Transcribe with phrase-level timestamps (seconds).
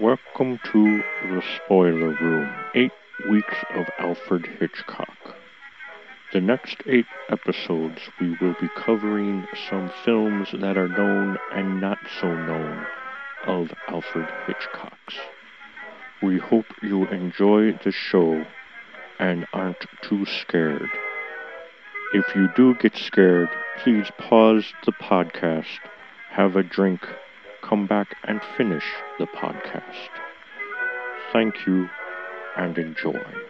[0.00, 2.50] Welcome to the spoiler room.
[2.74, 2.92] Eight
[3.28, 5.36] weeks of Alfred Hitchcock.
[6.32, 11.98] The next eight episodes, we will be covering some films that are known and not
[12.18, 12.86] so known
[13.46, 15.16] of Alfred Hitchcock's.
[16.22, 18.46] We hope you enjoy the show
[19.18, 20.88] and aren't too scared.
[22.14, 23.50] If you do get scared,
[23.82, 25.78] please pause the podcast,
[26.30, 27.06] have a drink,
[27.62, 28.84] come back and finish
[29.18, 30.08] the podcast.
[31.32, 31.88] Thank you
[32.56, 33.49] and enjoy.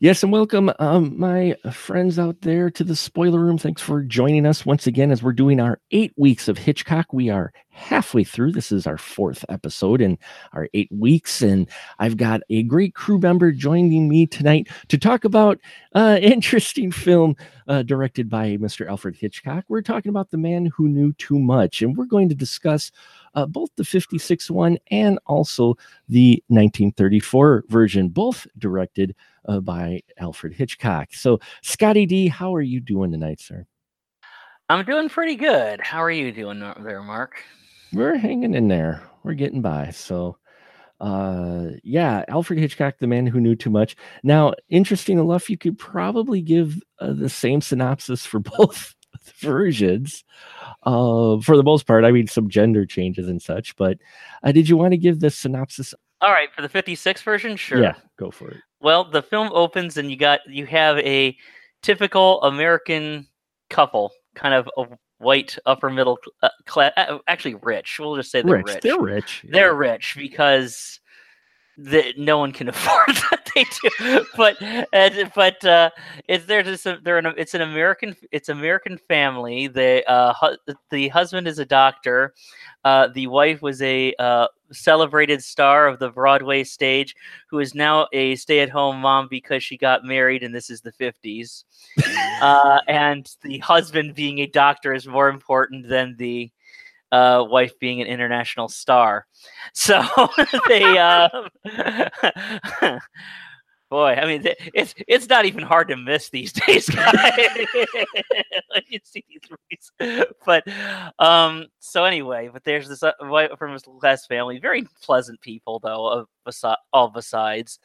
[0.00, 3.56] Yes, and welcome, um, my friends out there, to the spoiler room.
[3.56, 7.12] Thanks for joining us once again as we're doing our eight weeks of Hitchcock.
[7.12, 8.52] We are halfway through.
[8.52, 10.18] This is our fourth episode in
[10.52, 11.66] our eight weeks, and
[11.98, 15.58] I've got a great crew member joining me tonight to talk about
[15.94, 17.34] uh, interesting film
[17.66, 18.86] uh, directed by Mr.
[18.86, 19.64] Alfred Hitchcock.
[19.68, 22.92] We're talking about the man who knew too much, and we're going to discuss
[23.34, 25.76] uh, both the 56 one and also
[26.10, 29.14] the 1934 version, both directed
[29.46, 31.08] uh, by Alfred Hitchcock.
[31.12, 33.66] So, Scotty D, how are you doing tonight, sir?
[34.68, 35.80] I'm doing pretty good.
[35.80, 37.44] How are you doing there, Mark?
[37.92, 39.02] We're hanging in there.
[39.22, 39.90] We're getting by.
[39.90, 40.38] So,
[41.00, 43.96] uh, yeah, Alfred Hitchcock, the man who knew too much.
[44.22, 48.94] Now, interesting enough, you could probably give uh, the same synopsis for both
[49.40, 50.24] versions.
[50.84, 53.76] Uh, for the most part, I mean, some gender changes and such.
[53.76, 53.98] But
[54.42, 55.92] uh, did you want to give the synopsis?
[56.20, 57.82] All right, for the 56 version, sure.
[57.82, 58.60] Yeah, go for it.
[58.82, 61.36] Well, the film opens and you got you have a
[61.82, 63.26] typical American
[63.70, 64.86] couple, kind of a
[65.18, 67.98] white upper middle uh, class, uh, actually rich.
[67.98, 68.66] We'll just say they're rich.
[68.66, 68.82] rich.
[68.82, 69.44] They're rich.
[69.48, 71.00] They're rich because
[71.78, 74.26] that no one can afford that they do.
[74.36, 74.60] But
[74.92, 75.90] uh, but uh,
[76.28, 79.68] it's they're just a, they're an it's an American it's American family.
[79.68, 82.34] The uh, hu- the husband is a doctor.
[82.84, 87.14] Uh, the wife was a uh, celebrated star of the Broadway stage,
[87.48, 91.64] who is now a stay-at-home mom because she got married, and this is the fifties.
[92.40, 96.50] uh, and the husband being a doctor is more important than the
[97.12, 99.26] uh, wife being an international star.
[99.74, 100.02] So
[100.68, 101.28] they, uh,
[103.92, 104.42] boy, I mean,
[104.72, 107.12] it's it's not even hard to miss these days, guys.
[108.88, 110.64] you see these but
[111.18, 113.12] um, so anyway, but there's this uh,
[113.58, 117.78] from his last family, very pleasant people though, of besi- all besides,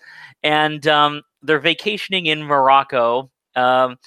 [0.43, 3.29] and um, they're vacationing in Morocco.
[3.57, 3.97] Um,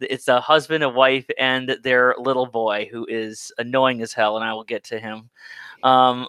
[0.00, 4.44] it's a husband, a wife, and their little boy who is annoying as hell, and
[4.44, 5.28] I will get to him.
[5.82, 6.28] Um,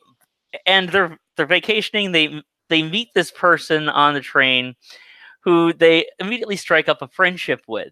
[0.65, 2.13] and they're they're vacationing.
[2.13, 4.75] They they meet this person on the train,
[5.49, 7.91] who they immediately strike up a friendship with.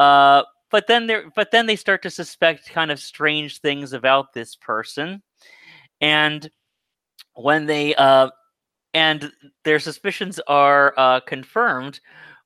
[0.00, 4.32] Uh, but then they but then they start to suspect kind of strange things about
[4.32, 5.22] this person,
[6.00, 6.50] and
[7.34, 8.30] when they uh,
[8.94, 9.30] and
[9.62, 12.00] their suspicions are uh, confirmed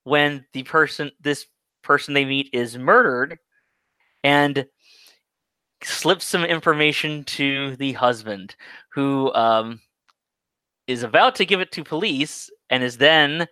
[0.04, 1.46] when the person this
[1.82, 3.38] person they meet is murdered
[4.22, 4.66] and
[5.82, 8.54] slips some information to the husband
[8.92, 9.80] who um,
[10.88, 13.46] is about to give it to police and is then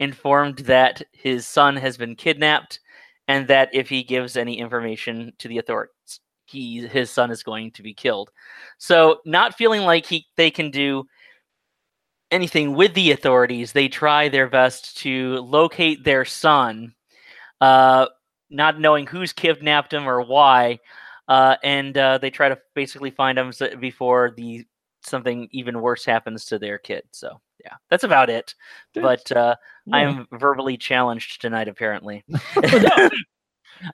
[0.00, 2.80] informed that his son has been kidnapped
[3.28, 7.70] and that if he gives any information to the authorities he his son is going
[7.72, 8.30] to be killed
[8.78, 11.04] so not feeling like he they can do
[12.30, 16.94] anything with the authorities they try their best to locate their son
[17.60, 18.06] uh,
[18.50, 20.78] not knowing who's kidnapped him or why,
[21.28, 24.64] uh, and uh, they try to basically find him before the
[25.02, 27.04] something even worse happens to their kid.
[27.12, 28.54] So yeah, that's about it.
[28.94, 29.56] But uh,
[29.86, 29.96] yeah.
[29.96, 32.24] I am verbally challenged tonight, apparently.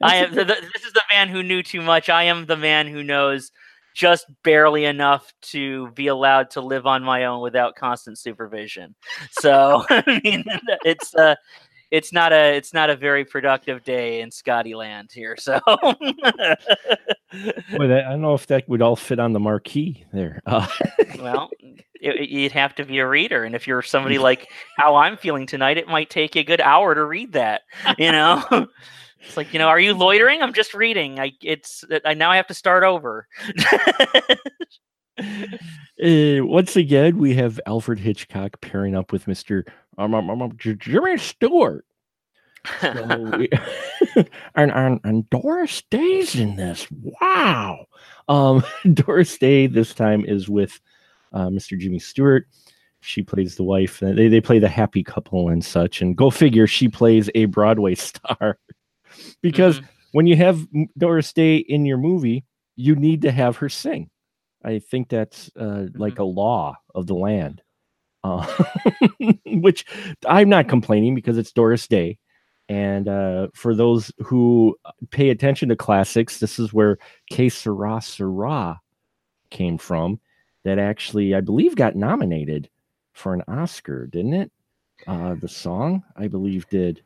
[0.03, 0.35] I am.
[0.35, 2.09] The, this is the man who knew too much.
[2.09, 3.51] I am the man who knows
[3.95, 8.95] just barely enough to be allowed to live on my own without constant supervision.
[9.33, 10.45] So I mean,
[10.85, 11.35] it's uh,
[11.93, 15.37] it's not a it's not a very productive day in Scotty Land here.
[15.39, 15.85] So, Boy,
[17.31, 20.41] that, I don't know if that would all fit on the marquee there.
[20.47, 20.67] Uh.
[21.19, 21.51] well,
[22.01, 24.49] it, you'd have to be a reader, and if you're somebody like
[24.79, 27.63] how I'm feeling tonight, it might take you a good hour to read that.
[27.99, 28.43] You know.
[29.25, 30.43] It's like you know, are you loitering?
[30.43, 31.21] I'm just reading.
[31.21, 33.29] I it's I now I have to start over.
[35.19, 39.67] Uh, once again, we have Alfred Hitchcock pairing up with Mr.
[39.99, 41.85] Um, um, um, Jimmy Stewart.
[42.81, 43.49] So we,
[44.55, 46.87] and, and and Doris Day's in this.
[47.21, 47.87] Wow.
[48.29, 48.63] Um,
[48.95, 50.81] Doris Day this time is with
[51.33, 51.79] uh, Mr.
[51.79, 52.47] Jimmy Stewart.
[53.01, 53.99] She plays the wife.
[54.01, 56.01] They they play the happy couple and such.
[56.01, 58.59] And go figure, she plays a Broadway star.
[59.43, 59.87] because mm-hmm.
[60.13, 60.67] when you have
[60.97, 62.45] Doris Day in your movie,
[62.77, 64.09] you need to have her sing.
[64.65, 66.01] I think that's uh, Mm-hmm.
[66.01, 67.63] like a law of the land,
[68.25, 68.47] uh,
[69.47, 69.85] which
[70.27, 72.19] I'm not complaining because it's Doris Day.
[72.69, 74.77] And uh, for those who
[75.11, 76.99] pay attention to classics, this is where
[77.31, 78.81] Que Sera Sera
[79.51, 80.21] came from.
[80.65, 82.71] That actually, I believe, got nominated
[83.15, 84.53] for an Oscar, didn't it?
[85.09, 87.03] Uh, the song, I believe, did,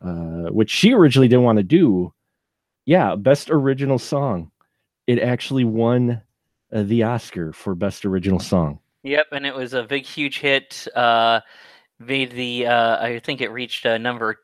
[0.00, 2.14] uh, which she originally didn't want to do.
[2.86, 4.50] Yeah, best original song.
[5.06, 6.22] It actually won
[6.72, 8.78] uh, the Oscar for best original song.
[9.02, 10.86] Yep, and it was a big, huge hit.
[10.96, 11.40] Uh,
[11.98, 14.36] made the uh, I think it reached uh, number.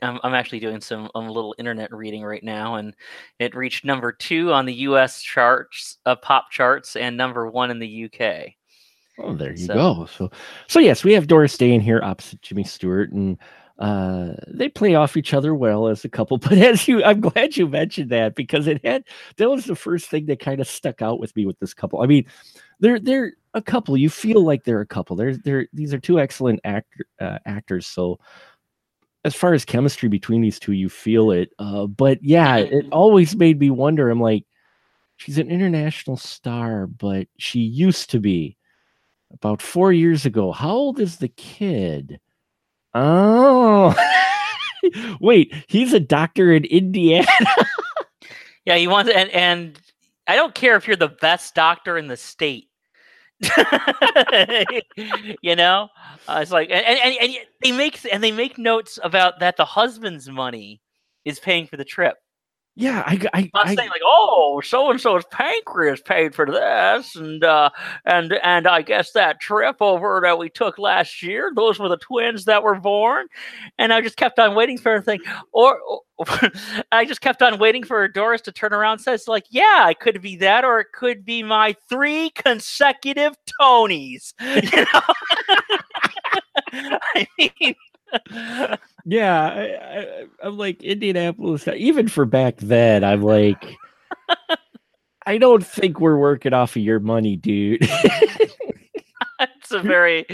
[0.00, 2.94] I'm, I'm actually doing some um, little internet reading right now, and
[3.38, 5.20] it reached number two on the U.S.
[5.22, 8.54] charts, uh, pop charts, and number one in the U.K.
[9.20, 10.06] Oh, there you So- go.
[10.06, 10.30] So,
[10.68, 13.36] so yes, we have Doris Day in here opposite Jimmy Stewart, and
[13.78, 16.38] uh, they play off each other well as a couple.
[16.48, 19.04] But as you, I'm glad you mentioned that because it had
[19.36, 22.02] that was the first thing that kind of stuck out with me with this couple.
[22.02, 22.26] I mean,
[22.80, 23.96] they're they're a couple.
[23.96, 25.16] You feel like they're a couple.
[25.16, 27.86] They're they're these are two excellent actor uh, actors.
[27.86, 28.18] So.
[29.24, 31.50] As far as chemistry between these two, you feel it.
[31.58, 34.08] Uh, but yeah, it always made me wonder.
[34.08, 34.44] I'm like,
[35.16, 38.56] she's an international star, but she used to be
[39.32, 40.52] about four years ago.
[40.52, 42.20] How old is the kid?
[42.94, 43.94] Oh,
[45.20, 47.26] wait, he's a doctor in Indiana.
[48.64, 49.80] Yeah, he wants and and
[50.26, 52.68] I don't care if you're the best doctor in the state.
[55.40, 55.88] you know,
[56.28, 59.64] uh, it's like and, and and they make and they make notes about that the
[59.64, 60.82] husband's money
[61.24, 62.18] is paying for the trip.
[62.78, 67.16] Yeah, I, I, Not I saying like, oh, so and so's pancreas paid for this,
[67.16, 67.70] and uh,
[68.04, 71.96] and and I guess that trip over that we took last year, those were the
[71.96, 73.26] twins that were born,
[73.78, 75.18] and I just kept on waiting for anything,
[75.50, 75.80] or,
[76.18, 76.26] or
[76.92, 79.98] I just kept on waiting for Doris to turn around and says like, yeah, it
[79.98, 85.78] could be that, or it could be my three consecutive Tonys, you know.
[87.12, 87.74] I mean.
[89.04, 91.66] Yeah, I, I, I'm like Indianapolis.
[91.68, 93.76] Even for back then, I'm like,
[95.26, 97.80] I don't think we're working off of your money, dude.
[99.40, 100.26] it's a very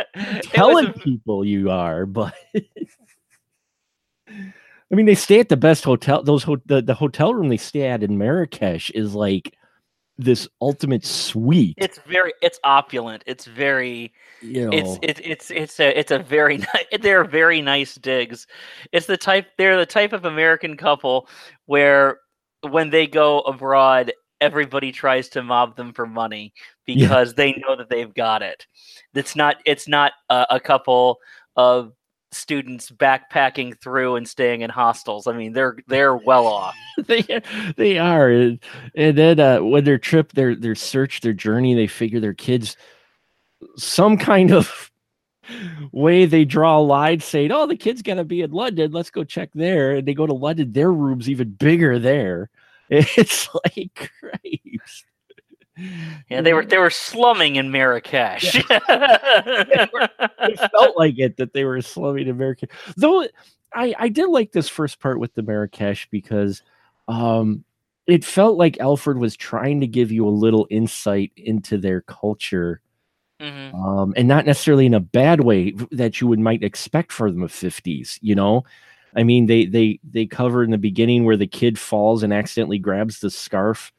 [0.42, 2.34] Telling a- people you are, but
[4.28, 6.22] I mean, they stay at the best hotel.
[6.22, 9.54] Those ho- the, the hotel room they stay at in Marrakesh is like
[10.20, 11.74] this ultimate suite.
[11.78, 14.12] it's very it's opulent it's very
[14.42, 16.58] you know, it's it's it's it's a it's a very
[16.92, 18.46] ni- they're very nice digs
[18.92, 21.28] it's the type they're the type of american couple
[21.66, 22.18] where
[22.68, 26.52] when they go abroad everybody tries to mob them for money
[26.86, 27.06] Yeah.
[27.08, 28.66] because they know that they've got it
[29.14, 31.18] it's not it's not a, a couple
[31.56, 31.92] of
[32.32, 37.40] students backpacking through and staying in hostels i mean they're they're well off they
[37.76, 38.58] they are, and,
[38.94, 42.76] and then uh, when their trip, their their search, their journey, they figure their kids
[43.76, 44.90] some kind of
[45.92, 48.92] way they draw a line saying, "Oh, the kid's gonna be in London.
[48.92, 50.72] Let's go check there." And they go to London.
[50.72, 52.50] Their room's even bigger there.
[52.92, 55.04] It's like Christ.
[56.28, 61.80] Yeah they were they were slumming in marrakesh it felt like it that they were
[61.80, 62.68] slumming American.
[62.96, 63.26] Though
[63.74, 66.62] I I did like this first part with the Marrakesh because
[67.08, 67.64] um
[68.06, 72.80] it felt like Alfred was trying to give you a little insight into their culture
[73.40, 73.72] Mhm.
[73.74, 77.42] um and not necessarily in a bad way that you would might expect for them
[77.42, 78.64] of 50s, you know?
[79.16, 82.78] I mean they they they cover in the beginning where the kid falls and accidentally
[82.78, 83.92] grabs the scarf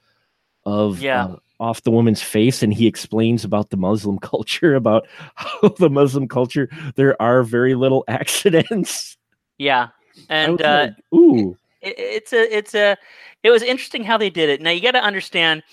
[0.65, 1.25] of Yeah.
[1.25, 5.89] uh, off the woman's face and he explains about the muslim culture about how the
[5.89, 9.17] muslim culture there are very little accidents.
[9.57, 9.89] Yeah
[10.29, 11.57] and uh like, ooh.
[11.81, 12.97] it, it's a it's a
[13.43, 14.61] it was interesting how they did it.
[14.61, 15.63] Now you got to understand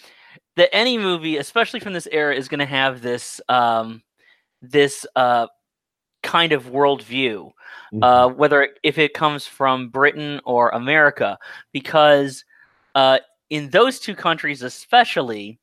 [0.57, 4.03] that any movie especially from this era is going to have this um
[4.61, 5.47] this uh
[6.23, 7.51] kind of worldview
[7.95, 8.03] Mhm.
[8.03, 11.39] uh whether it, if it comes from britain or america
[11.73, 12.45] because
[12.95, 13.19] uh
[13.51, 15.59] in those two countries especially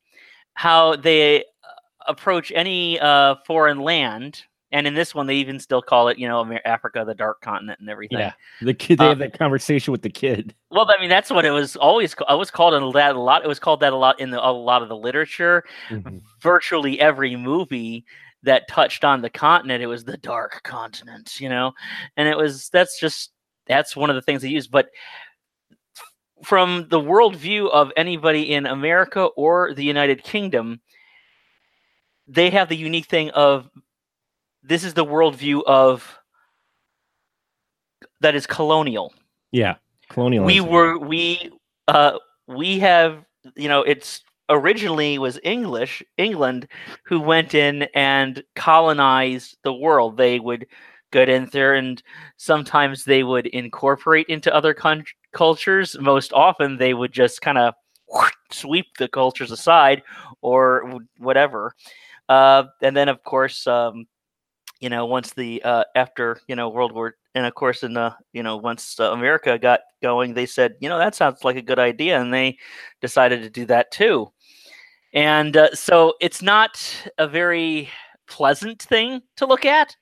[0.56, 1.44] how they uh,
[2.08, 6.28] approach any uh foreign land and in this one they even still call it you
[6.28, 9.92] know Amer- africa the dark continent and everything yeah the kid they have that conversation
[9.92, 12.14] with the kid well, I mean, that's what it was always.
[12.14, 13.46] It was called that a lot.
[13.46, 15.64] It was called that a lot in the, a lot of the literature.
[15.90, 16.22] Mhm.
[16.42, 18.04] Virtually every movie
[18.44, 21.72] that touched on the continent, it was the dark continent, you know.
[22.18, 23.32] And it was that's just
[23.68, 24.68] that's one of the things they use.
[24.68, 24.90] But
[26.46, 30.80] from the worldview of anybody in America or the United Kingdom,
[32.28, 33.70] they have the unique thing of
[34.64, 36.20] this is the worldview of
[38.22, 39.14] that is colonial
[39.52, 39.76] yeah
[40.10, 41.52] colonial we were we
[41.88, 43.24] uh we have
[43.56, 46.68] you know it's originally was English, England,
[47.04, 50.18] who went in and colonized the world.
[50.18, 50.68] They would
[51.16, 52.04] get in there and
[52.36, 55.96] sometimes they would incorporate into other con- cultures.
[56.00, 57.74] Most often they would just kind of
[58.52, 60.04] sweep the cultures aside
[60.42, 61.74] or whatever.
[62.28, 64.06] Uh, and then, of course, um,
[64.82, 68.14] you know, once the uh, after you know World War, and of course, in the
[68.34, 71.62] you know once uh, America got going, they said, you know, that sounds like a
[71.62, 72.58] good idea, and they
[73.02, 74.28] decided to do that too.
[75.14, 76.78] And uh, so it's not
[77.18, 77.90] a very
[78.28, 79.96] pleasant thing to look at,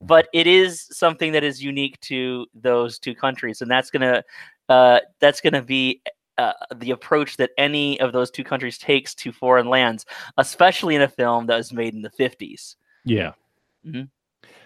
[0.00, 4.24] but it is something that is unique to those two countries, and that's gonna
[4.68, 6.02] uh, that's gonna be
[6.40, 10.06] uh, the approach that any of those two countries takes to foreign lands,
[10.38, 12.76] especially in a film that was made in the 50s.
[13.04, 13.32] Yeah.
[13.86, 14.04] Mm-hmm.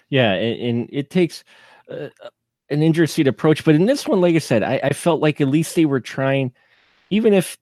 [0.08, 0.34] Yeah.
[0.34, 1.42] And, and, it takes
[1.90, 2.10] uh,
[2.70, 3.64] an interesting approach.
[3.64, 5.98] But in this one, like I said, I, I, felt like at least they were
[5.98, 6.52] trying,
[7.10, 7.58] even if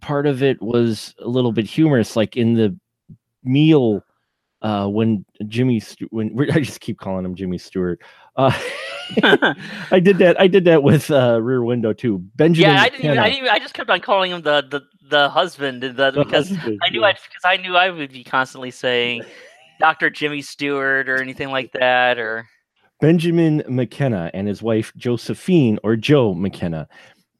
[0.00, 2.76] part of it was a little bit humorous, like in the
[3.44, 4.02] meal
[4.62, 8.00] uh, when Jimmy, when I just keep calling him Jimmy Stewart.
[8.36, 8.56] Uh,
[9.90, 10.40] I did that.
[10.40, 12.18] I did that with uh, Rear Window too.
[12.36, 12.70] Benjamin.
[12.70, 13.04] Yeah, I didn't.
[13.04, 16.12] Even, I, didn't I just kept on calling him the the, the husband, the, the
[16.12, 17.06] because husband, I knew yeah.
[17.06, 19.22] I because I knew I would be constantly saying
[19.80, 22.46] Doctor Jimmy Stewart or anything like that or.
[23.00, 26.88] Benjamin McKenna and his wife Josephine or Joe McKenna.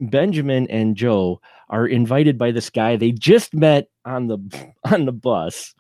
[0.01, 4.39] Benjamin and Joe are invited by this guy they just met on the
[4.85, 5.75] on the bus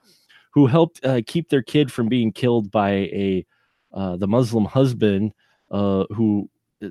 [0.52, 3.46] who helped uh, keep their kid from being killed by a
[3.92, 5.32] uh, the Muslim husband
[5.70, 6.48] uh, who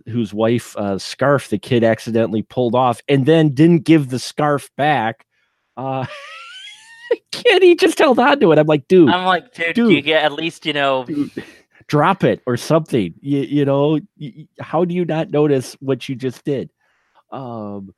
[0.08, 4.70] whose wife uh, scarf the kid accidentally pulled off and then didn't give the scarf
[4.76, 5.26] back.
[5.78, 6.06] Uh,
[7.32, 8.60] kid, he just held on to it.
[8.60, 9.10] I'm like, dude.
[9.10, 11.06] I'm like, dude, dude you get at least you know.
[11.06, 11.32] Dude,
[11.88, 13.14] drop it or something.
[13.22, 14.00] You, you know,
[14.60, 16.70] how do you not notice what you just did?
[17.32, 17.94] Um,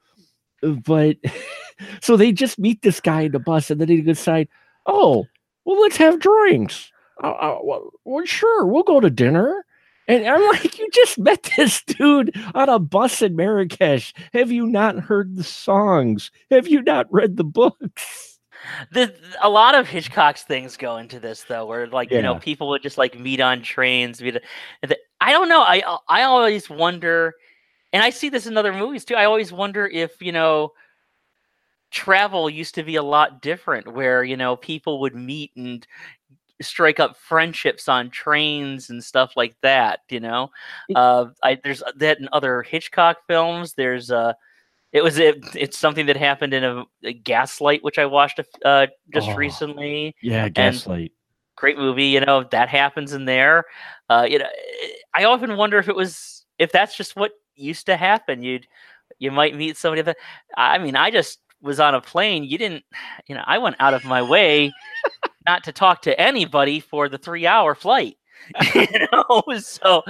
[0.62, 1.18] but
[2.02, 4.48] so they just meet this guy in the bus and then they decide,
[4.86, 5.26] oh,
[5.70, 6.92] well, let's have drinks.
[7.22, 9.64] Well, well, sure, we'll go to dinner.
[10.08, 14.16] And I'm like, you just met this dude on a bus in Marrakesh.
[14.34, 16.32] Have you not heard the songs?
[16.50, 18.40] Have you not read the books?
[18.92, 22.18] The, a lot of Hitchcock's things go into this though, where like yeah.
[22.18, 24.22] you know people would just like meet on trains.
[24.22, 24.42] Meet,
[25.22, 25.62] I don't know.
[25.62, 27.36] I I always wonder,
[27.94, 29.16] and I see this in other movies too.
[29.16, 30.74] I always wonder if you know
[31.92, 35.88] travel used to be a lot different where you know people would meet and
[36.62, 40.50] strike up friendships on trains and stuff like that you know?
[40.96, 44.34] Uh i there's that in other hitchcock films there's uh
[44.92, 48.88] it was it, it's something that happened in a, a gaslight which i watched uh
[49.14, 51.12] just oh, recently yeah gaslight.
[51.56, 53.66] great movie you know that happens in there.
[54.10, 54.48] Uh you know
[55.14, 58.44] i often wonder if it was if that's just what used to happen.
[58.44, 58.68] You'd
[59.18, 60.18] you might meet somebody that
[60.56, 62.84] i mean i just was on a plane, you didn't,
[63.28, 64.72] you know, I went out of my way
[65.48, 68.18] not to talk to anybody for the three hour flight.
[68.76, 70.04] you know, so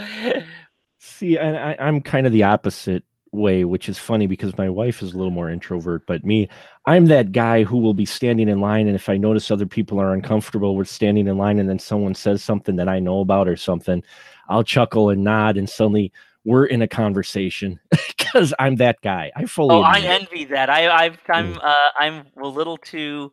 [0.99, 5.01] see, and I, I'm kind of the opposite way, which is funny because my wife
[5.01, 6.49] is a little more introvert, but me,
[6.85, 8.87] I'm that guy who will be standing in line.
[8.87, 12.15] And if I notice other people are uncomfortable with standing in line and then someone
[12.15, 14.03] says something that I know about or something,
[14.47, 16.11] I'll chuckle and nod and suddenly
[16.45, 19.31] we're in a conversation because I'm that guy.
[19.35, 19.75] I fully.
[19.75, 20.69] Oh, I envy that.
[20.69, 21.63] I, I've, I'm, mm.
[21.63, 23.31] uh, I'm a little too.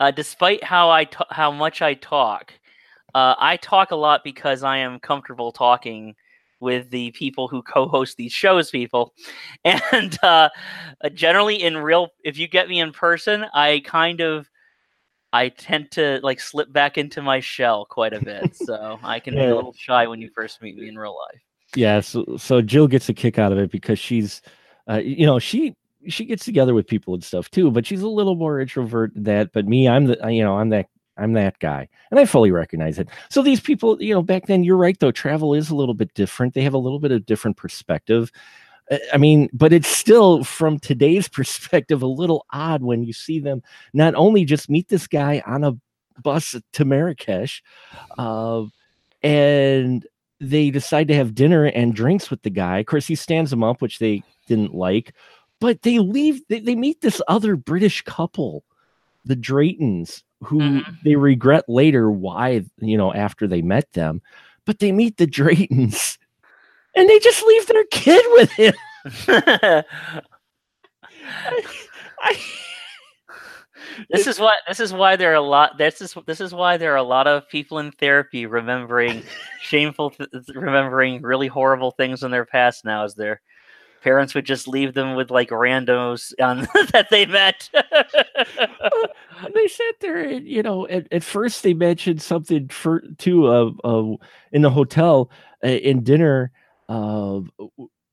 [0.00, 2.52] Uh, despite how I t- how much I talk,
[3.14, 6.14] uh, I talk a lot because I am comfortable talking
[6.60, 8.70] with the people who co-host these shows.
[8.70, 9.14] People,
[9.64, 10.48] and uh,
[11.02, 14.48] uh, generally in real, if you get me in person, I kind of.
[15.32, 19.34] I tend to like slip back into my shell quite a bit, so I can
[19.34, 19.46] yeah.
[19.46, 21.42] be a little shy when you first meet me in real life
[21.76, 24.42] yeah so, so jill gets a kick out of it because she's
[24.88, 25.74] uh, you know she
[26.08, 29.22] she gets together with people and stuff too but she's a little more introvert than
[29.24, 32.50] that but me i'm the you know i'm that i'm that guy and i fully
[32.50, 33.08] recognize it.
[33.28, 36.14] So these people you know back then you're right though travel is a little bit
[36.14, 36.54] different.
[36.54, 38.30] They have a little bit of different perspective.
[38.90, 43.40] Uh, I mean, but it's still from today's perspective a little odd when you see
[43.40, 43.62] them
[43.92, 45.76] not only just meet this guy on a
[46.22, 47.62] bus to Marrakesh,
[48.16, 48.64] uh,
[49.22, 50.06] and
[50.40, 52.78] they decide to have dinner and drinks with the guy.
[52.78, 55.14] Of course, he stands them up, which they didn't like,
[55.60, 56.40] but they leave.
[56.48, 58.64] They, they meet this other British couple,
[59.24, 60.92] the Draytons, who mm-hmm.
[61.04, 64.20] they regret later why, you know, after they met them.
[64.66, 66.18] But they meet the Draytons
[66.94, 68.74] and they just leave their kid with him.
[71.46, 71.62] I,
[72.20, 72.38] I
[74.10, 76.76] this is what this is why there are a lot this is this is why
[76.76, 79.22] there are a lot of people in therapy remembering
[79.60, 83.40] shameful th- remembering really horrible things in their past now as they're
[84.04, 86.60] parents would just leave them with like randos on,
[86.92, 87.70] that they met.
[89.54, 93.70] they sat there and you know at, at first they mentioned something for too uh,
[93.82, 94.16] uh
[94.52, 95.30] in the hotel
[95.64, 96.52] uh, in dinner
[96.90, 97.40] uh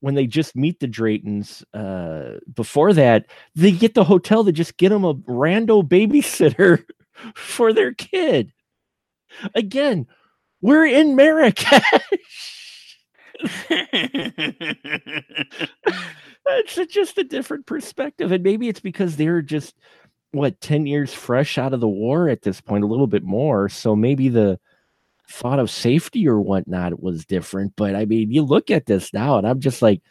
[0.01, 4.77] when they just meet the Draytons, uh, before that, they get the hotel to just
[4.77, 6.83] get them a rando babysitter
[7.35, 8.51] for their kid.
[9.55, 10.07] Again,
[10.61, 11.81] we're in Marrakesh.
[16.47, 18.31] it's just a different perspective.
[18.31, 19.75] And maybe it's because they're just,
[20.31, 23.69] what, 10 years fresh out of the war at this point, a little bit more.
[23.69, 24.59] So maybe the,
[25.31, 27.73] thought of safety or whatnot was different.
[27.75, 30.01] But I mean, you look at this now, and I'm just like,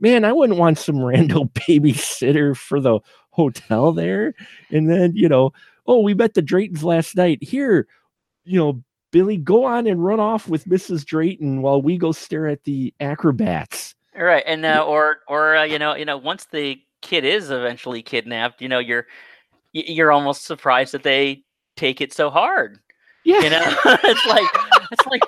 [0.00, 3.00] man, I wouldn't want some random babysitter for the
[3.30, 4.34] hotel there.
[4.70, 5.52] And then, you know,
[5.86, 7.42] oh, we met the Draytons last night.
[7.42, 7.86] Here,
[8.44, 11.04] you know, Billy, go on and run off with Mrs.
[11.04, 13.94] Drayton while we go stare at the acrobats.
[14.16, 18.02] Right, and uh, or or uh, you know, you know, once the kid is eventually
[18.02, 19.06] kidnapped, you know, you're
[19.72, 21.44] you're almost surprised that they
[21.76, 22.78] take it so hard.
[23.24, 23.40] Yeah.
[23.40, 24.48] You know, it's like
[24.92, 25.22] it's like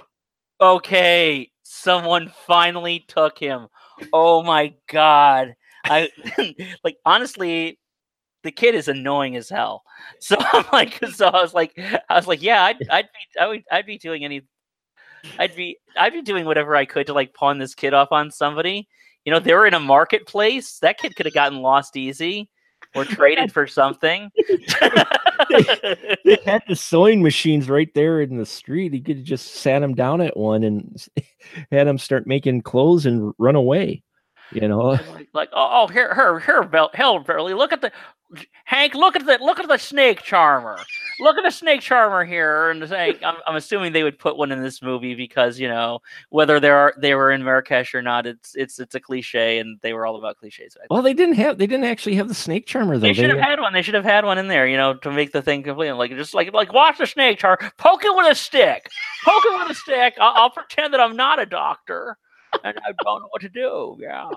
[0.61, 3.69] okay, someone finally took him.
[4.13, 5.55] Oh my god.
[5.85, 6.11] I
[6.85, 7.79] like honestly
[8.43, 9.83] the kid is annoying as hell.
[10.21, 13.47] So I'm like so I was like I was like yeah, I'd I'd be I
[13.47, 14.43] would I'd be doing any
[15.39, 18.31] I'd be I'd be doing whatever I could to like pawn this kid off on
[18.31, 18.89] somebody.
[19.25, 20.79] You know, they were in a marketplace.
[20.79, 22.49] That kid could have gotten lost easy
[22.95, 24.31] or traded for something.
[25.51, 28.93] They, they, had the sewing machines right there in the street.
[28.93, 31.05] He could have just sat him down at one and
[31.71, 34.03] had him start making clothes and run away.
[34.53, 37.91] You know, like, like oh, oh, here, here, here, hell, Burley, look at the
[38.65, 40.79] Hank, look at the look at the snake charmer.
[41.21, 44.51] Look at the snake charmer here, and saying, I'm, I'm assuming they would put one
[44.51, 48.27] in this movie because you know whether they are they were in Marrakesh or not,
[48.27, 50.77] it's it's it's a cliche, and they were all about cliches.
[50.91, 53.07] Well, they didn't have they didn't actually have the snake charmer though.
[53.07, 53.73] They should they, have had one.
[53.73, 55.93] They should have had one in there, you know, to make the thing complete.
[55.93, 58.89] Like just like like watch the snake charmer, poke it with a stick,
[59.25, 60.15] poke it with a stick.
[60.21, 62.19] I'll, I'll pretend that I'm not a doctor
[62.65, 63.97] and I don't know what to do.
[64.01, 64.31] Yeah.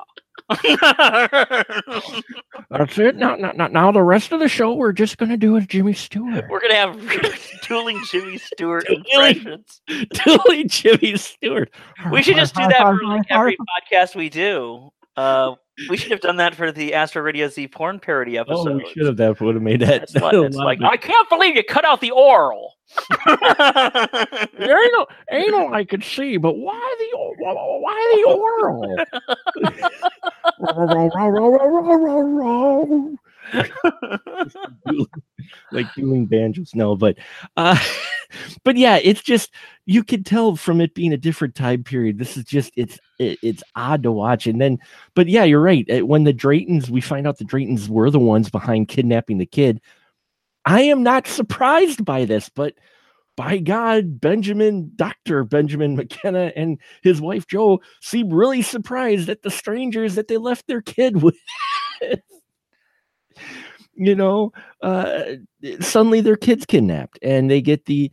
[2.70, 3.16] That's it.
[3.16, 5.94] Now, now, now, the rest of the show, we're just going to do a Jimmy
[5.94, 6.46] Stewart.
[6.50, 9.82] We're going to have dueling Jimmy Stewart impressions.
[10.26, 11.72] Dueling Jimmy Stewart.
[12.12, 14.90] We should just do that for like every podcast we do.
[15.16, 15.56] Uh,
[15.90, 18.68] we should have done that for the Astro Radio Z porn parody episode.
[18.68, 19.18] Oh, we should have.
[19.18, 20.04] That would have made that.
[20.04, 22.74] It's like, I can't believe you cut out the oral.
[24.60, 27.06] No anal I could see, but why the
[27.40, 28.98] why the oral?
[35.72, 37.18] like doing banjos, no, but
[37.58, 37.78] uh,
[38.64, 39.52] but yeah, it's just
[39.86, 42.18] you can tell from it being a different time period.
[42.18, 44.78] This is just it's it, it's odd to watch, and then
[45.16, 46.06] but yeah, you're right.
[46.06, 49.82] When the Draytons, we find out the Draytons were the ones behind kidnapping the kid
[50.70, 52.76] I am not surprised by this, but
[53.36, 55.44] by God, Benjamin, Dr.
[55.44, 60.68] Benjamin McKenna and his wife Joe seem really surprised at the strangers that they left
[60.68, 61.36] their kid with.
[63.96, 64.54] you know,
[64.84, 65.24] uh,
[65.80, 68.12] suddenly their kid's kidnapped and they get the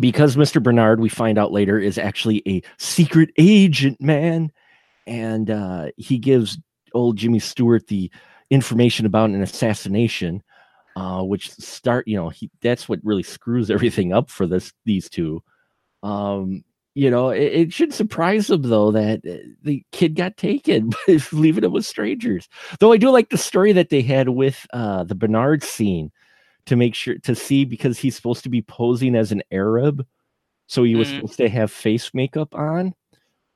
[0.00, 0.60] because Mr.
[0.60, 4.50] Bernard, we find out later, is actually a secret agent man.
[5.06, 6.58] And uh, he gives
[6.92, 8.10] old Jimmy Stewart the
[8.50, 10.42] information about an assassination
[10.96, 15.08] uh, which start you know he that's what really screws everything up for this these
[15.08, 15.42] two.
[16.02, 20.92] Um, you know, it, it, should surprise them though that uh, the kid got taken,
[21.32, 22.48] leaving him with strangers.
[22.80, 26.10] Though I do like the story that they had with uh, the Bernard scene
[26.64, 30.06] to make sure to see because he's supposed to be posing as an Arab,
[30.68, 31.18] so he was mm-hmm.
[31.18, 32.94] supposed to have face makeup on.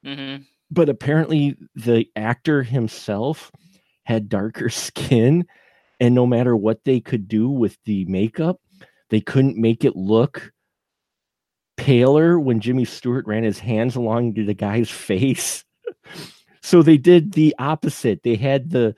[0.04, 0.42] Mm-hmm.
[0.70, 3.50] But apparently, the actor himself
[4.04, 5.46] had darker skin
[6.00, 8.60] and no matter what they could do with the makeup,
[9.10, 10.52] they couldn't make it look
[11.76, 15.64] paler when Jimmy Stewart ran his hands along the guy's face.
[16.62, 18.22] so they did the opposite.
[18.22, 18.94] They had the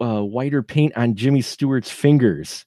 [0.00, 2.64] uh, whiter paint on Jimmy Stewart's fingers,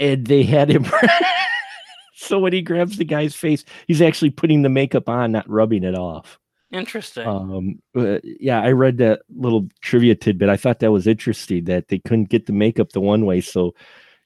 [0.00, 0.86] and they had him.
[2.14, 5.84] so when he grabs the guy's face, he's actually putting the makeup on, not rubbing
[5.84, 6.38] it off.
[6.72, 7.26] Interesting.
[7.26, 10.48] Um, uh, yeah, I read that little trivia tidbit.
[10.48, 13.74] I thought that was interesting that they couldn't get the makeup the one way, so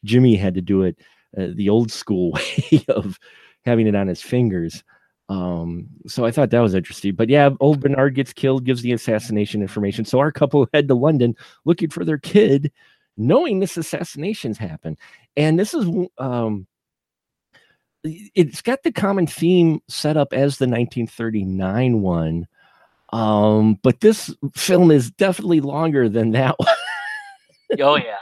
[0.04, 0.96] Jimmy had to do it
[1.36, 2.30] uh, the old school
[2.70, 3.18] way of
[3.64, 4.84] having it on his fingers.
[5.28, 7.16] Um, so I thought that was interesting.
[7.16, 10.04] But yeah, old Bernard gets killed, gives the assassination information.
[10.04, 12.70] So our couple head to London looking for their kid,
[13.16, 14.98] knowing this assassination's happened.
[15.36, 16.68] And this is um
[18.04, 22.46] it's got the common theme set up as the 1939 one
[23.12, 26.68] Um, but this film is definitely longer than that one.
[27.80, 28.16] oh yeah.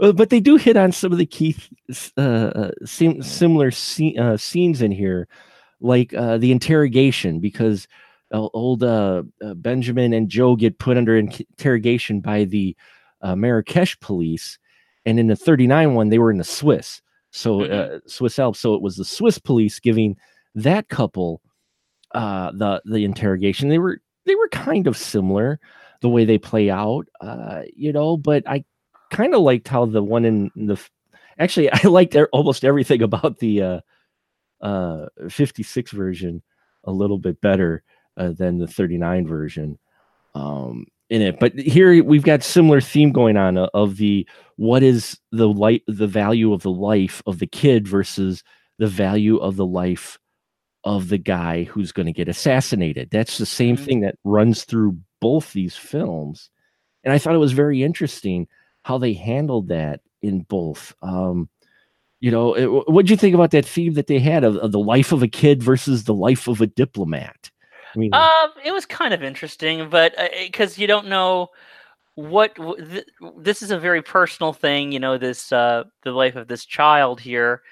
[0.00, 1.56] Uh, but they do hit on some of the key
[2.18, 5.26] uh, uh, sim- similar sce- uh, scenes in here,
[5.80, 7.88] like uh, the interrogation, because
[8.32, 9.22] old uh,
[9.56, 12.76] Benjamin and Joe get put under interrogation by the
[13.24, 14.58] Marrakesh police,
[15.06, 17.98] and in the 39 one they were in the Swiss, so mm-hmm.
[18.06, 18.60] Swiss Alps.
[18.60, 20.16] So it was the Swiss police giving
[20.54, 21.40] that couple
[22.14, 23.68] uh, the the interrogation.
[23.68, 25.60] They were they were kind of similar
[26.00, 28.64] the way they play out, uh, you know, but I
[29.10, 30.80] kind of liked how the one in the
[31.38, 33.80] actually I liked almost everything about the uh,
[34.60, 36.42] uh, 56 version
[36.84, 37.82] a little bit better
[38.16, 39.78] uh, than the 39 version
[40.34, 41.38] um, in it.
[41.40, 45.82] But here we've got similar theme going on uh, of the what is the light
[45.86, 48.42] the value of the life of the kid versus
[48.78, 50.18] the value of the life
[50.84, 53.10] of the guy who's going to get assassinated.
[53.10, 53.84] That's the same mm-hmm.
[53.84, 56.48] thing that runs through both these films.
[57.04, 58.46] And I thought it was very interesting
[58.82, 60.94] how they handled that in both.
[61.02, 61.48] Um,
[62.20, 64.78] you know, what do you think about that theme that they had of, of, the
[64.78, 67.49] life of a kid versus the life of a diplomat?
[68.12, 71.48] Uh, it was kind of interesting, but because uh, you don't know
[72.14, 73.06] what th-
[73.38, 77.20] this is a very personal thing, you know, this uh, the life of this child
[77.20, 77.62] here.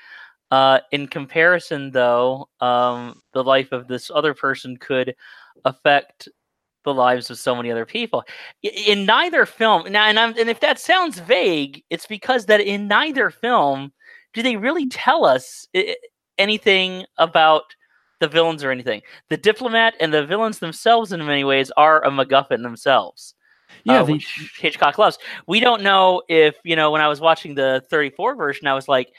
[0.50, 5.14] Uh, in comparison, though, um, the life of this other person could
[5.66, 6.26] affect
[6.84, 8.24] the lives of so many other people.
[8.62, 13.28] In neither film, now, and, and if that sounds vague, it's because that in neither
[13.28, 13.92] film
[14.32, 15.68] do they really tell us
[16.38, 17.64] anything about
[18.20, 19.02] the villains or anything.
[19.28, 23.34] The diplomat and the villains themselves, in many ways, are a MacGuffin themselves.
[23.84, 24.12] Yeah, uh, they...
[24.14, 25.18] which Hitchcock loves.
[25.46, 26.90] We don't know if you know.
[26.90, 29.12] When I was watching the 34 version, I was like,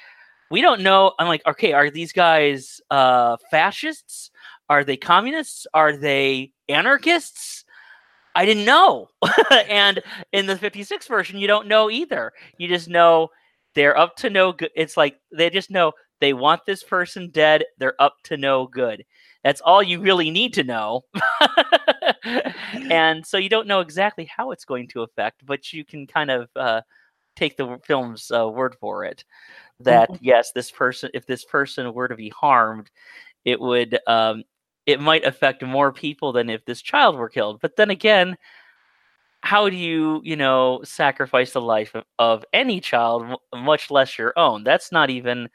[0.52, 1.14] we don't know.
[1.20, 4.32] I'm like, okay, are these guys uh, fascists?
[4.70, 5.66] Are they communists?
[5.74, 7.66] Are they anarchists?
[8.36, 9.10] I didn't know.
[9.70, 12.32] and in the 56 version, you don't know either.
[12.58, 13.30] You just know
[13.74, 14.72] they're up to no good.
[14.76, 17.66] It's like they just know they want this person dead.
[17.78, 19.06] They're up to no good.
[19.44, 21.04] That's all you really need to know.
[22.92, 26.30] and so you don't know exactly how it's going to affect, but you can kind
[26.30, 26.82] of uh,
[27.36, 29.24] take the film's uh, word for it
[29.80, 30.24] that mm-hmm.
[30.24, 32.90] yes, this person, if this person were to be harmed,
[33.46, 34.44] it would um,
[34.86, 37.60] it might affect more people than if this child were killed.
[37.62, 38.38] But then again,
[39.42, 44.34] how do you, you know, sacrifice the life of, of any child, much less your
[44.38, 44.64] own?
[44.64, 45.50] That's not even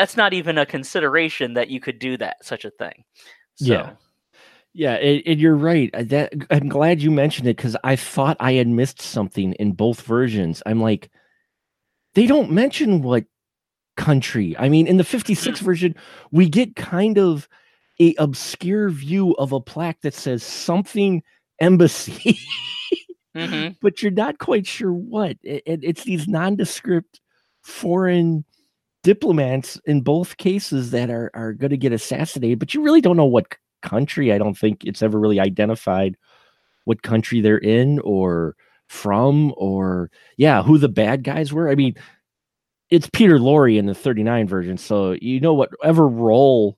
[0.00, 3.04] that's not even a consideration that you could do that such a thing.
[3.56, 3.66] So.
[3.66, 3.90] Yeah.
[4.72, 5.90] Yeah, and, and, you're right.
[5.92, 9.72] Uh, that I'm glad you mentioned it because I thought I had missed something in
[9.72, 10.62] both versions.
[10.64, 11.10] I'm like,
[12.14, 13.24] they don't mention what
[13.96, 14.56] country.
[14.58, 15.62] I mean, in the 56 mm.
[15.62, 15.96] version,
[16.30, 17.48] we get kind of
[18.00, 21.24] a obscure view of a plaque that says something
[21.58, 22.38] embassy,
[23.36, 23.72] mm-hmm.
[23.82, 25.36] but you're not quite sure what.
[25.42, 27.20] It, it's these nondescript
[27.60, 28.44] foreign
[29.02, 33.16] diplomats in both cases that are are going to get assassinated, but you really don't
[33.16, 34.32] know what country.
[34.32, 36.16] I don't think it's ever really identified
[36.84, 38.56] what country they're in or
[38.88, 41.70] from or yeah, who the bad guys were.
[41.70, 41.94] I mean,
[42.90, 46.76] it's Peter Lorre in the 39 version, so you know whatever role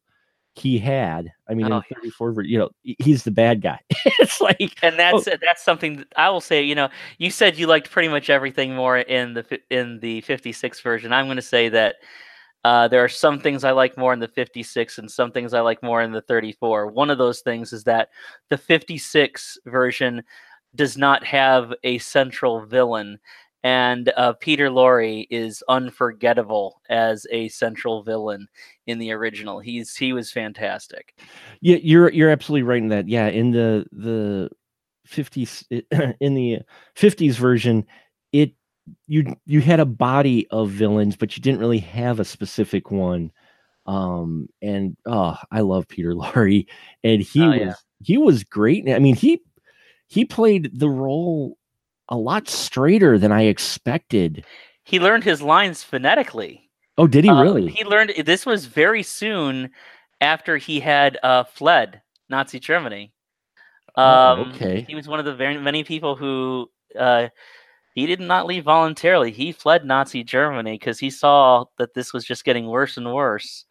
[0.55, 1.33] he had.
[1.49, 3.81] I mean, oh, in 34, you know, he's the bad guy.
[4.19, 5.37] it's like, and that's oh.
[5.41, 6.63] that's something that I will say.
[6.63, 6.89] You know,
[7.19, 11.13] you said you liked pretty much everything more in the in the 56 version.
[11.13, 11.97] I'm going to say that
[12.65, 15.61] uh, there are some things I like more in the 56 and some things I
[15.61, 16.89] like more in the 34.
[16.89, 18.11] One of those things is that
[18.51, 20.23] the 56 version
[20.75, 23.19] does not have a central villain
[23.63, 28.49] and uh, Peter Lorre is unforgettable as a central villain
[28.87, 29.61] in the original.
[29.61, 31.15] He's he was fantastic.
[31.61, 33.09] Yeah, you're you're absolutely right in that.
[33.09, 34.51] Yeah, in the the
[35.09, 35.65] 50s
[36.21, 36.61] in the
[36.97, 37.87] 50s version,
[38.33, 38.55] it
[39.07, 43.31] you you had a body of villains, but you didn't really have a specific one.
[43.87, 46.67] Um, and oh, I love Peter Lorre,
[47.05, 47.75] and he oh, was yeah.
[48.01, 48.89] he was great.
[48.89, 49.41] I mean, he
[50.09, 51.57] he played the role
[52.09, 54.45] a lot straighter than I expected.
[54.85, 56.71] He learned his lines phonetically.
[56.99, 57.71] Oh, did he uh, really?
[57.71, 59.71] He learned this was very soon
[60.21, 63.13] after he had uh, fled Nazi Germany.
[63.97, 64.85] Oh, um, oh, okay.
[64.89, 67.29] He was one of the very many people who uh,
[67.95, 69.31] he did not leave voluntarily.
[69.31, 73.65] He fled Nazi Germany because he saw that this was just getting worse and worse.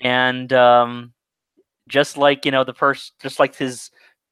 [0.00, 1.12] And um,
[1.88, 3.90] just like you know the first, just like his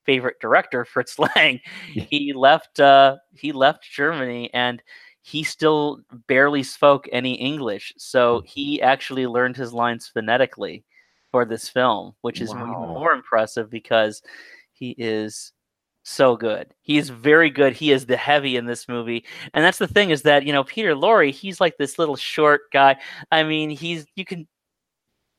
[0.08, 1.60] favorite director, Fritz Lang.
[1.92, 4.82] he left uh, he left Germany and
[5.20, 7.92] he still barely spoke any English.
[7.98, 8.46] So hmm.
[8.46, 10.84] he actually learned his lines phonetically.
[11.30, 12.94] for this film, which is even Wow.
[12.98, 14.22] more impressive because
[14.72, 15.52] he is
[16.04, 16.72] so good.
[16.80, 17.74] He is very good.
[17.74, 19.26] He is the heavy in this movie.
[19.52, 22.62] And that's the thing is that, you know, Peter Lorre, he's like this little short
[22.72, 22.96] guy.
[23.30, 24.48] I mean, he's you can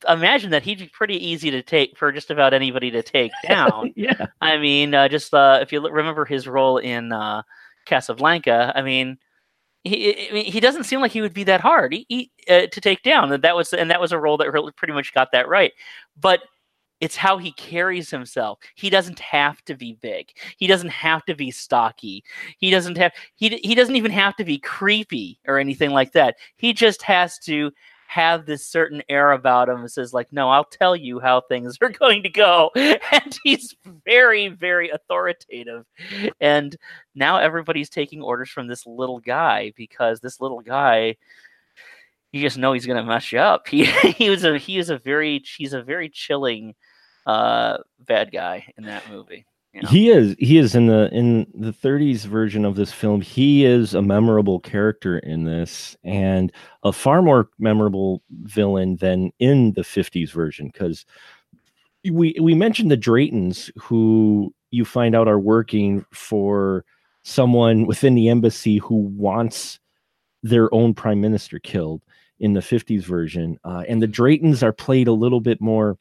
[0.08, 3.92] imagine that he'd be pretty easy to take for just about anybody to take down.
[3.96, 4.26] yeah.
[4.40, 7.42] I mean, uh, just uh, if you remember his role in uh,
[7.86, 9.18] Casablanca, I mean,
[9.84, 12.66] he I mean, he doesn't seem like he would be that hard he, he, uh,
[12.66, 13.40] to take down.
[13.40, 15.72] That was and that was a role that really pretty much got that right.
[16.18, 16.40] But
[17.00, 18.58] it's how he carries himself.
[18.74, 20.28] He doesn't have to be big.
[20.58, 22.22] He doesn't have to be stocky.
[22.58, 26.36] He doesn't have he he doesn't even have to be creepy or anything like that.
[26.56, 27.72] He just has to
[28.10, 31.78] have this certain air about him that says like no i'll tell you how things
[31.80, 32.72] are going to go.
[32.76, 35.86] And he's very very authoritative.
[36.40, 36.76] And
[37.14, 41.16] now everybody's taking orders from this little guy because this little guy
[42.32, 43.68] you just know he's going to mess you up.
[43.68, 46.74] He he was a he is a very he's a very chilling
[47.26, 49.88] uh bad guy in that movie know?
[49.88, 50.34] He is.
[50.38, 53.20] He is in the in the 30s version of this film.
[53.20, 56.52] He is a memorable character in this, and
[56.82, 60.70] a far more memorable villain than in the 50s version.
[60.72, 61.06] Because
[62.04, 66.84] we we mentioned the Draytons, who you find out are working for
[67.22, 69.78] someone within the embassy who wants
[70.42, 72.02] their own prime minister killed
[72.40, 75.96] in the 50s version, uh, and the Draytons are played a little bit more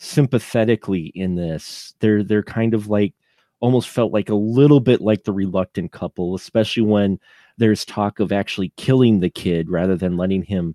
[0.00, 1.94] sympathetically in this.
[2.00, 3.14] They're they're kind of like
[3.60, 7.20] almost felt like a little bit like the reluctant couple, especially when
[7.58, 10.74] there's talk of actually killing the kid rather than letting him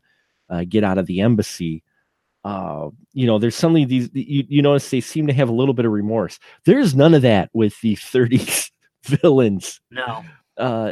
[0.49, 1.83] uh, get out of the embassy.
[2.43, 5.73] Uh, you know, there's suddenly these you, you notice they seem to have a little
[5.73, 6.39] bit of remorse.
[6.65, 8.69] There's none of that with the 30s
[9.03, 9.81] villains.
[9.91, 10.23] no
[10.57, 10.91] Uh,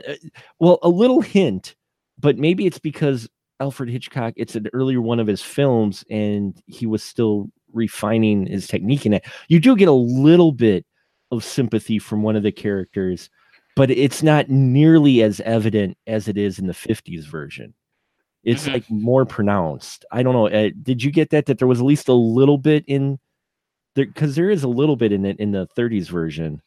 [0.60, 1.76] well, a little hint,
[2.20, 6.88] but maybe it's because Alfred Hitchcock, it's an earlier one of his films, and he
[6.88, 9.26] was still refining his technique in it.
[9.48, 10.86] You do get a little bit
[11.32, 13.30] of sympathy from one of the characters,
[13.76, 17.74] but it's not nearly as evident as it is in the 50s version.
[18.44, 18.74] It's Mhm.
[18.74, 20.06] like more pronounced.
[20.12, 20.48] I don't know.
[20.48, 21.46] Uh, did you get that?
[21.46, 23.20] That there was at least a little bit in
[23.96, 26.62] there because there is a little bit in it in the 30s version,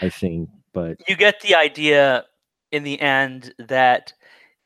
[0.00, 0.48] I think.
[0.72, 2.24] But you get the idea
[2.70, 4.12] in the end that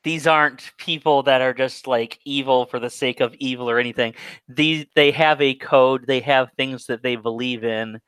[0.02, 4.14] these aren't people that are just like evil for the sake of evil or anything.
[4.48, 8.00] These they have a code, they have things that they believe in,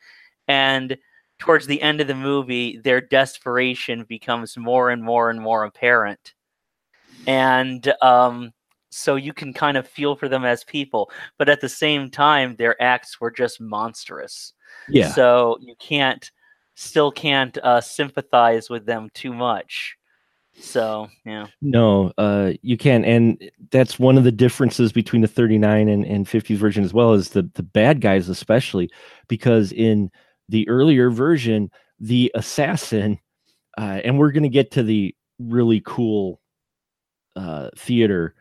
[0.49, 0.97] and
[1.39, 6.35] towards the end of the movie, their desperation becomes more and more and more apparent.
[7.27, 8.53] And um,
[8.91, 12.55] so you can kind of feel for them as people, but at the same time,
[12.55, 14.53] their acts were just monstrous.
[14.89, 16.31] yeah, So you can't,
[16.77, 19.97] still can't uh, sympathize with them too much.
[20.55, 25.89] So yeah, No, uh, you can, and that's one of the differences between the 39
[25.89, 28.91] and, and 50s version as well as the the bad guys, especially
[29.29, 30.11] because in
[30.49, 33.19] the earlier version, the assassin,
[33.79, 36.41] uh, and we're gonna get to the really cool
[37.35, 38.35] uh, theater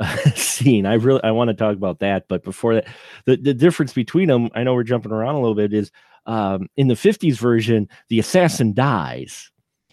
[0.34, 0.86] scene.
[0.86, 2.86] I really I want to talk about that, but before that,
[3.26, 5.92] the the difference between them, I know we're jumping around a little bit, is
[6.26, 9.50] um, in the 50s version, the assassin dies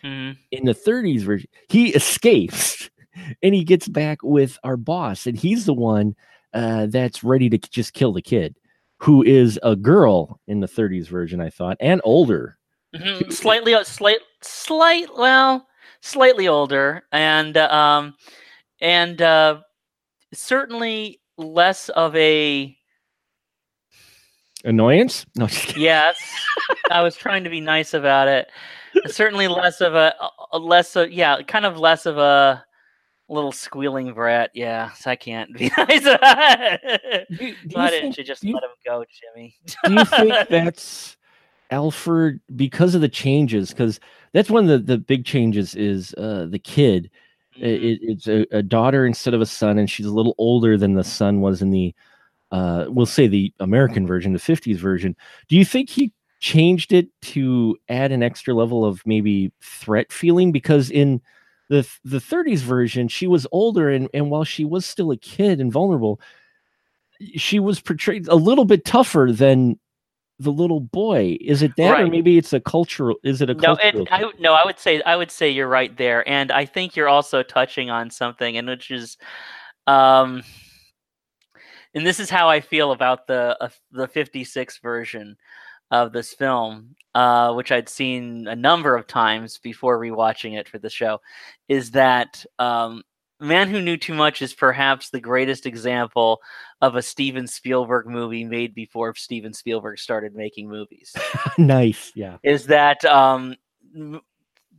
[0.08, 0.38] Mhm.
[0.52, 2.90] in the 30s version, he escapes
[3.44, 6.16] and he gets back with our boss, and he's the one
[6.54, 8.56] uh, that's ready to just kill the kid,
[8.98, 12.58] who is a girl in the 30s version, I thought, and older.
[12.96, 13.32] Mhm.
[13.32, 15.68] slightly, uh, slight, slight, well,
[16.02, 18.16] slightly older, and uh, um,
[18.80, 19.62] and uh,
[20.34, 22.78] certainly less of a
[24.64, 25.26] Annoyance?
[25.36, 26.18] No, yes.
[26.92, 28.50] I was trying to be nice about it.
[29.06, 30.14] Certainly less of a,
[30.52, 32.64] a less of yeah, kind of less of a
[33.30, 34.52] little squealing brat.
[34.54, 36.04] Yeah, so I can't be nice.
[36.04, 39.06] Do, do Why didn't think, you just you- let him go,
[39.36, 39.56] Jimmy?
[39.86, 41.18] do you think that's
[41.72, 43.70] Alfred because of the changes?
[43.70, 44.00] Because
[44.34, 47.10] that's one of the, the big changes is uh, the kid.
[47.58, 47.64] Mhm.
[47.64, 50.94] it, it's a, a daughter instead of a son and she's a little older than
[50.94, 51.92] the son was in the
[52.52, 55.16] uh we'll say the american version the 50s version
[55.50, 60.52] do you think he changed it to add an extra level of maybe threat feeling
[60.52, 61.22] because in
[61.70, 65.60] the the 30s version she was older and and while she was still a kid
[65.60, 66.20] and vulnerable
[67.36, 69.80] she was portrayed a little bit tougher than
[70.40, 71.38] the little boy.
[71.42, 74.32] Is it that or maybe it's a cultural is it a no, cultural it, I
[74.40, 77.44] no, I would say I would say you're right there, and I think you're also
[77.44, 79.18] touching on something, and which is,
[79.88, 80.44] um,
[81.94, 85.38] and this is how I feel about the uh, the '56 version
[85.92, 90.80] of this film, uh, which I'd seen a number of times before rewatching it for
[90.80, 91.20] the show,
[91.68, 93.04] is that um,
[93.40, 96.42] Man Who Knew Too Much is perhaps the greatest example
[96.82, 101.16] of a Steven Spielberg movie made before Steven Spielberg started making movies.
[101.58, 102.12] nice.
[102.16, 102.38] Yeah.
[102.44, 103.56] Is that um,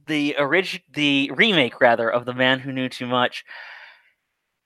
[0.06, 3.44] the orig- the remake rather of The Man Who Knew Too Much?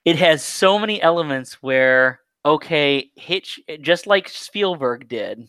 [0.04, 5.46] It has so many elements where okay, Hitch just like Spielberg did.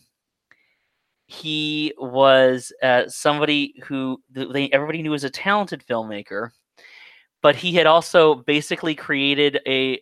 [1.26, 6.50] He was uh, somebody who they, everybody knew was a talented filmmaker,
[7.42, 10.00] but he had also basically created a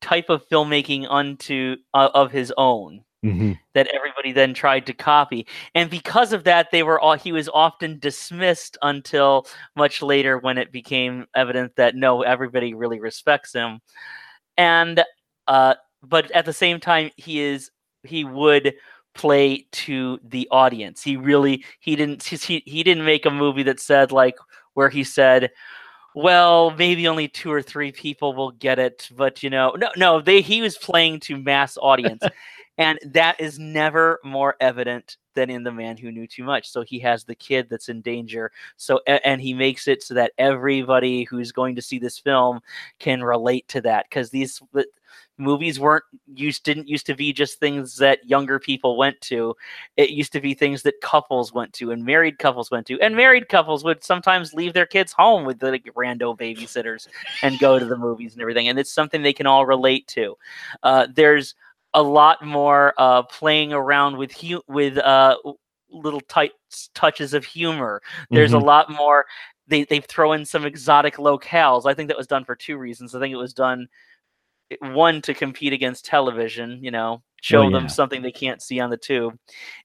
[0.00, 3.52] type of filmmaking unto uh, of his own Mm-hmm.
[3.74, 7.50] that everybody then tried to copy and because of that they were all he was
[7.50, 13.80] often dismissed until much later when it became evident that no everybody really respects him
[14.56, 15.04] and
[15.48, 17.70] uh but at the same time he is
[18.04, 18.72] he would
[19.20, 21.02] play to the audience.
[21.02, 24.36] He really he didn't he, he didn't make a movie that said like
[24.72, 25.50] where he said
[26.14, 30.20] well maybe only two or three people will get it but you know no no
[30.20, 32.22] they he was playing to mass audience.
[32.78, 36.70] And that is never more evident than in the man who knew too much.
[36.70, 38.52] So he has the kid that's in danger.
[38.78, 42.60] So and he makes it so that everybody who's going to see this film
[42.98, 44.62] can relate to that because these
[45.40, 49.54] movies weren't used didn't used to be just things that younger people went to
[49.96, 53.16] it used to be things that couples went to and married couples went to and
[53.16, 57.08] married couples would sometimes leave their kids home with the like, rando babysitters
[57.42, 60.36] and go to the movies and everything and it's something they can all relate to
[60.82, 61.54] uh, there's
[61.94, 65.36] a lot more uh, playing around with hu- with uh,
[65.90, 66.52] little tight
[66.94, 68.00] touches of humor.
[68.30, 68.62] There's Mhm.
[68.62, 69.26] a lot more.
[69.66, 71.86] They they throw in some exotic locales.
[71.86, 73.14] I think that was done for two reasons.
[73.14, 73.88] I think it was done
[74.80, 76.82] one to compete against television.
[76.82, 77.70] You know, show yeah.
[77.70, 79.38] them something they can't see on the tube,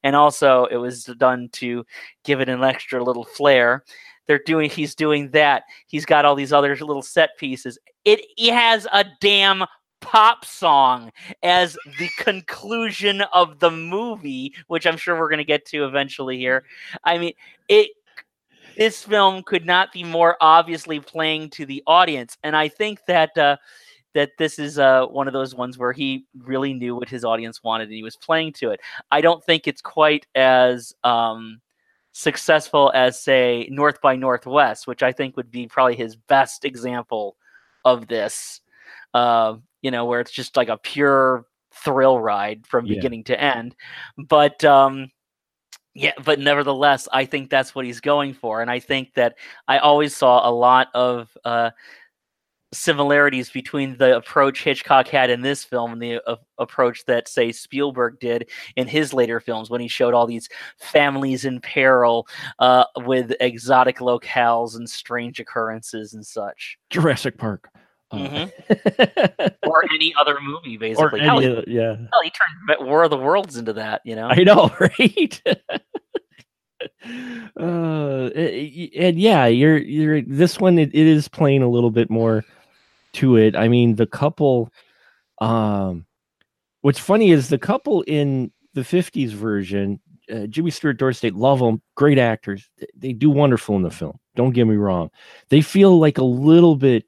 [0.04, 1.86] and also it was done to
[2.24, 3.84] give it an extra little flair.
[4.28, 4.69] They're doing.
[4.69, 5.63] He's doing that.
[5.88, 7.78] He's got all these other little set pieces.
[8.04, 9.65] It he has a damn
[10.02, 15.65] pop song as the conclusion of the movie, which I'm sure we're going to get
[15.67, 16.63] to eventually here.
[17.04, 17.34] I mean,
[17.67, 17.89] it
[18.78, 23.38] this film could not be more obviously playing to the audience, and I think that
[23.38, 23.58] uh,
[24.15, 27.62] that this is uh, one of those ones where he really knew what his audience
[27.63, 28.80] wanted and he was playing to it.
[29.12, 31.62] I don't think it's quite as um,
[32.13, 37.36] successful as say North by Northwest, which I think would be probably his best example
[37.84, 38.62] of this.
[39.13, 42.95] Uh, you know, where it's just like a pure thrill ride from Yeah.
[42.95, 43.75] beginning to end.
[44.17, 45.12] But um,
[45.93, 49.36] yeah, but nevertheless, I think that's what he's going for, and I think that
[49.67, 51.71] I always saw a lot of uh,
[52.75, 57.51] similarities between the approach Hitchcock had in this film and the uh, approach that, say,
[57.51, 62.27] Spielberg did in his later films when he showed all these families in peril
[62.59, 67.69] uh, with exotic locales and strange occurrences and such, Jurassic Park.
[68.11, 69.53] Uh, Mhm.
[69.67, 71.21] or any other movie, basically.
[71.21, 71.95] Hell, of- yeah.
[71.95, 74.27] hell, he turned War of the Worlds into that, you know.
[74.29, 75.41] I know, right?
[77.59, 80.77] uh, and yeah, you're you're this one.
[80.77, 82.43] It, it is playing a little bit more
[83.15, 83.56] to it.
[83.56, 84.71] I mean, the couple.
[85.41, 86.06] Um,
[86.82, 89.99] what's funny is the couple in the '50s version.
[90.32, 92.67] Uh, Jimmy Stewart, Doris Day, love them, great actors.
[92.95, 94.19] They do wonderful in the film.
[94.36, 95.12] Don't get me wrong.
[95.49, 97.06] They feel like a little bit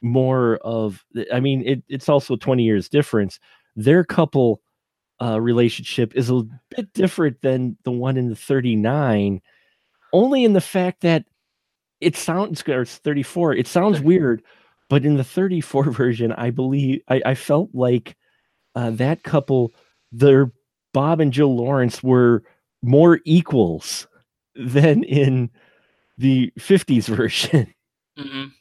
[0.00, 1.04] more of.
[1.32, 3.38] I mean, it, it's also 20 years difference.
[3.74, 4.62] Their couple
[5.20, 9.40] uh, relationship is a bit different than the one in the 39
[10.12, 11.24] only in the fact that
[12.00, 14.42] it sounds or it's 34 it sounds weird
[14.88, 18.16] but in the 34 version i believe i, I felt like
[18.74, 19.72] uh, that couple
[20.12, 20.52] their
[20.92, 22.42] bob and jill lawrence were
[22.82, 24.06] more equals
[24.54, 25.50] than in
[26.18, 27.72] the 50s version
[28.18, 28.52] Mhm.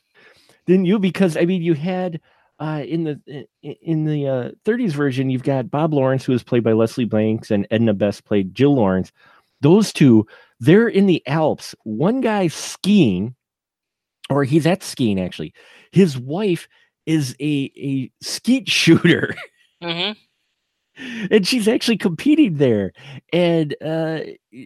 [0.65, 0.99] didn't you?
[0.99, 2.19] Because I mean, you had
[2.59, 6.63] uh, in the in the uh, 30s version, you've got Bob Lawrence, who was played
[6.63, 9.11] by Leslie Banks, and Edna Best played Jill Lawrence.
[9.61, 10.27] Those two,
[10.59, 11.75] they're in the Alps.
[11.83, 13.35] One guy's skiing,
[14.29, 15.53] or he's at skiing actually.
[15.95, 16.67] His wife
[17.07, 19.35] is a a skeet shooter.
[19.83, 20.15] Mhm.
[21.29, 22.93] and she's actually competing there
[23.33, 24.21] and uh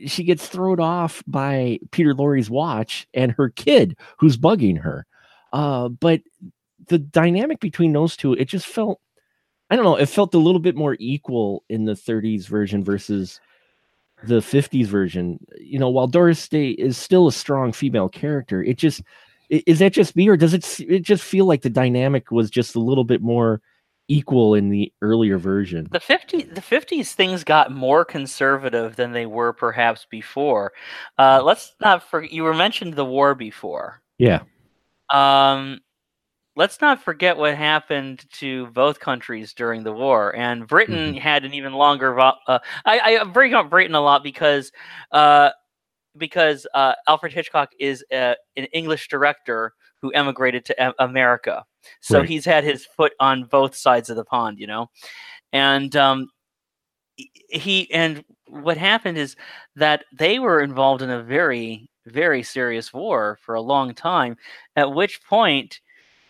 [0.06, 5.08] she gets thrown off by peter lorre's watch and her kid who's bugging her
[5.52, 6.22] uh but
[6.88, 9.02] the dynamic between those two it just felt
[9.72, 13.42] i don't know it felt a little bit more equal in the 30s version versus
[14.26, 18.78] the 50s version you know while doris day is still a strong female character it
[18.78, 19.02] just
[19.50, 22.76] is that just me or does it it just feel like the dynamic was just
[22.76, 23.62] a little bit more
[24.08, 29.26] equal in the earlier version The 50 the 50s things got more conservative than they
[29.26, 30.72] were perhaps before.
[31.18, 34.02] Uh, let's not forget you were mentioned the war before.
[34.18, 34.42] yeah
[35.14, 35.80] Um,
[36.56, 40.36] let's not forget what happened to both countries during the war.
[40.36, 41.20] And Britain Mhm.
[41.20, 42.14] had an even longer.
[42.14, 44.72] vo- Uh, I, I bring up Britain a lot because
[45.12, 45.52] uh,
[46.18, 51.64] because uh, Alfred Hitchcock is uh, an English director who emigrated to America,
[52.02, 52.28] so Right.
[52.30, 54.90] he's had his foot on both sides of the pond, you know.
[55.54, 56.30] And um,
[57.16, 59.36] he- he and what happened is
[59.76, 64.36] that they were involved in a very very serious war for a long time.
[64.76, 65.80] At which point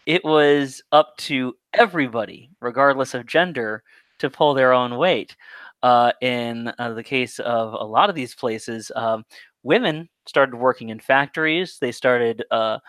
[0.06, 3.84] it was up to everybody, regardless of gender,
[4.20, 5.36] to pull their own weight.
[5.84, 9.24] Uh, in uh, the case of a lot of these places, um,
[9.64, 11.78] women started working in factories.
[11.80, 12.80] They started uh,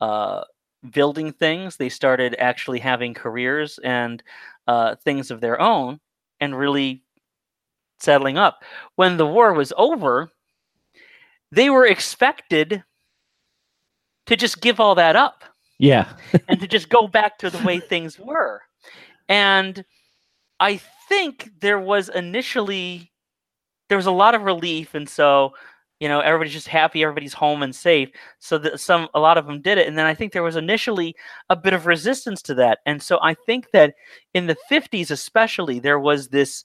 [0.00, 0.44] uh,
[0.90, 1.76] building things.
[1.76, 4.22] They started actually having careers and
[4.66, 6.00] uh, things of their own,
[6.40, 7.02] and really
[7.98, 8.62] settling up.
[8.96, 10.30] When the war was over,
[11.52, 12.82] they were expected
[14.26, 15.44] to just give all that up
[15.78, 16.08] Yeah.
[16.48, 18.62] and to just go back to the way things were.
[19.28, 19.84] And
[20.60, 20.76] I
[21.08, 23.10] think there was initially
[23.88, 25.52] there was a lot of relief, and so
[26.00, 28.10] you know everybody's just happy, everybody's home and safe.
[28.38, 30.56] So that some a lot of them did it, and then I think there was
[30.56, 31.14] initially
[31.50, 33.94] a bit of resistance to that, and so I think that
[34.34, 36.64] in the fifties especially there was this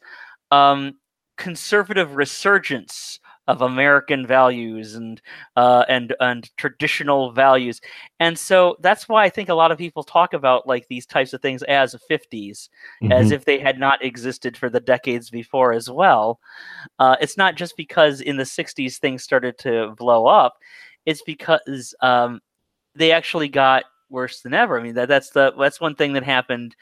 [0.51, 0.95] um,
[1.37, 5.21] conservative resurgence of American values and
[5.55, 7.81] uh, and and traditional values,
[8.19, 11.33] and so that's why I think a lot of people talk about like these types
[11.33, 12.69] of things as 50s,
[13.09, 13.33] as Mhm.
[13.33, 16.39] if they had not existed for the decades before as well.
[16.99, 20.55] Uh, it's not just because in the 60s things started to blow up;
[21.05, 22.41] it's because um,
[22.95, 24.79] they actually got worse than ever.
[24.79, 26.75] I mean, that that's the that's one thing that happened.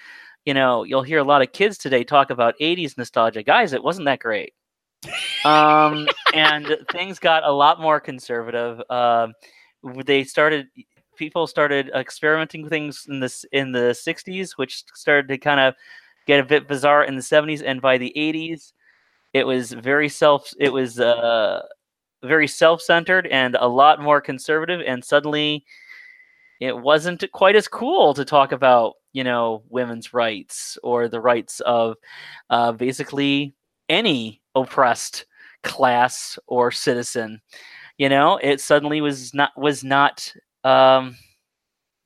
[0.45, 3.43] You know, you'll hear a lot of kids today talk about 80s nostalgia.
[3.43, 4.53] Guys, it wasn't that great
[5.45, 8.81] um, and things got a lot more conservative.
[8.89, 10.67] W- they started
[11.15, 15.75] people started experimenting things in this in the 60s, which started to kind of
[16.25, 18.73] get a bit bizarre in the 70s, and by the 80s,
[19.33, 21.61] it was very self it was uh,
[22.23, 25.65] very self-centered and a lot more conservative, and suddenly
[26.59, 31.59] it wasn't quite as cool to talk about you know women's rights or the rights
[31.61, 31.97] of
[32.49, 33.55] uh, basically
[33.89, 35.25] any oppressed
[35.63, 37.41] class or citizen
[37.97, 40.33] you know it suddenly was not was not
[40.63, 41.15] um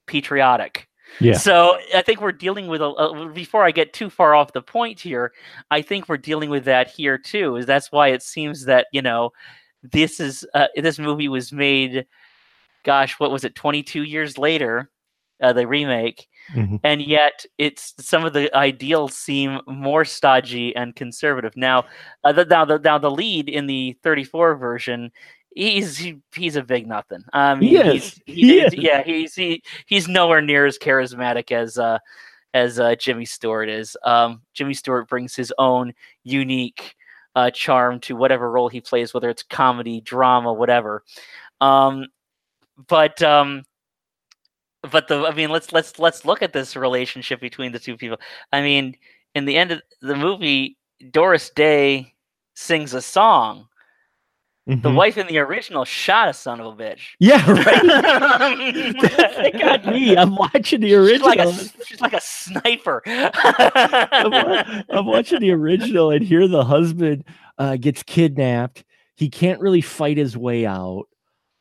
[0.06, 0.88] patriotic
[1.20, 1.34] Yeah.
[1.38, 4.62] so i think we're dealing with a, a before i get too far off the
[4.62, 5.34] point here
[5.72, 9.02] i think we're dealing with that here too is that's why it seems that you
[9.02, 9.32] know
[9.84, 12.06] this is uh, this movie was made
[12.84, 14.90] gosh what was it 22 years later
[15.42, 16.80] uh, the remake Mhm.
[16.84, 21.56] and yet it's some of the ideals seem more stodgy and conservative.
[21.58, 21.86] Now,
[22.24, 25.12] uh, the, now the now the lead in the 34 version,
[25.54, 27.24] he's he, he's a big nothing.
[27.34, 28.34] I mean, He.
[28.34, 28.74] He is.
[28.76, 32.00] yeah, he's he, he's nowhere near as charismatic as uh
[32.54, 33.96] as uh, Jimmy Stewart is.
[34.04, 36.96] Um, Jimmy Stewart brings his own unique
[37.36, 41.04] uh, charm to whatever role he plays, whether it's comedy, drama, whatever.
[41.62, 42.08] Um,
[42.88, 43.64] but um,
[44.92, 48.18] but the I mean let's let's let's look at this relationship between the two people.
[48.52, 48.96] I mean,
[49.36, 50.78] in the end of the movie,
[51.12, 52.14] Doris Day
[52.56, 53.68] sings a song.
[54.66, 54.96] The Mhm.
[54.96, 57.00] wife in the original shot a son of a bitch.
[57.20, 59.42] Yeah, right.
[59.54, 60.18] they got me.
[60.18, 61.28] I'm watching the She's original.
[61.30, 61.54] like a,
[61.86, 63.02] she's like a sniper.
[63.06, 64.34] I'm,
[64.90, 67.24] I'm watching the original, and here the husband
[67.58, 68.84] uh, gets kidnapped.
[69.16, 71.06] He can't really fight his way out.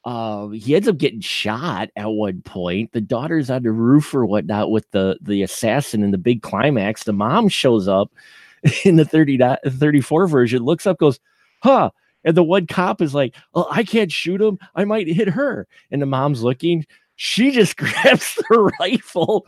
[0.07, 2.92] Uh, he ends up getting shot at one point.
[2.92, 7.02] The daughter's on the roof or whatnot with the the assassin in the big climax.
[7.02, 8.12] The mom shows up
[8.84, 11.18] in the 30, 34 version, looks up, goes,
[11.61, 11.90] huh.
[12.24, 14.61] And the one cop is like, Oh, I can't shoot him.
[14.76, 15.66] I might hit her.
[15.90, 16.86] And the mom's looking.
[17.16, 19.44] She just grabs the rifle,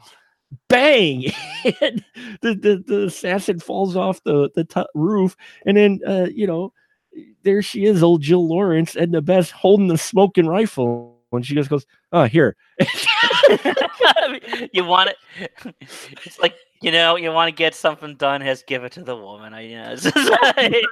[0.69, 1.27] bang,
[1.81, 2.05] and
[2.41, 5.37] the, the, the assassin falls off the, the t- roof.
[5.65, 6.73] And then, uh, you know,
[7.43, 11.17] there she is, old Jill Lawrence, Edna Best holding the smoking rifle.
[11.33, 12.57] And she just goes, Oh, here.
[14.73, 15.17] you want it?
[16.25, 18.41] It's like you know, you want to get something done.
[18.41, 19.53] Has give it to the woman.
[19.53, 19.97] I you know.
[20.57, 20.85] like-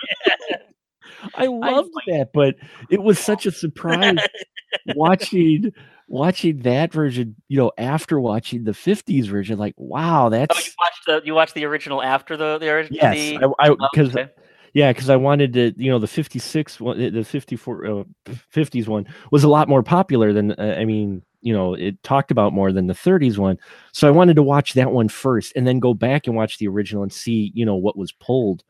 [1.35, 2.57] I loved that, but
[2.91, 4.17] it was such a surprise
[4.97, 5.73] watching
[6.09, 10.73] watching that version, you know, after watching the 50s version, like, wow, Oh, that's you
[10.79, 12.99] watched the you watched the original after the the original.
[13.01, 14.31] yes, the, I oh, because okay.
[14.77, 19.07] Yeah, because I wanted to, you know, the 56 one, the 54 uh, 50s one
[19.31, 22.71] was a lot more popular than uh, I mean, you know, it talked about more
[22.73, 23.57] than the 30s one.
[23.93, 26.69] So I wanted to watch that one first and then go back and watch the
[26.69, 28.65] original and see, you know, what was pulled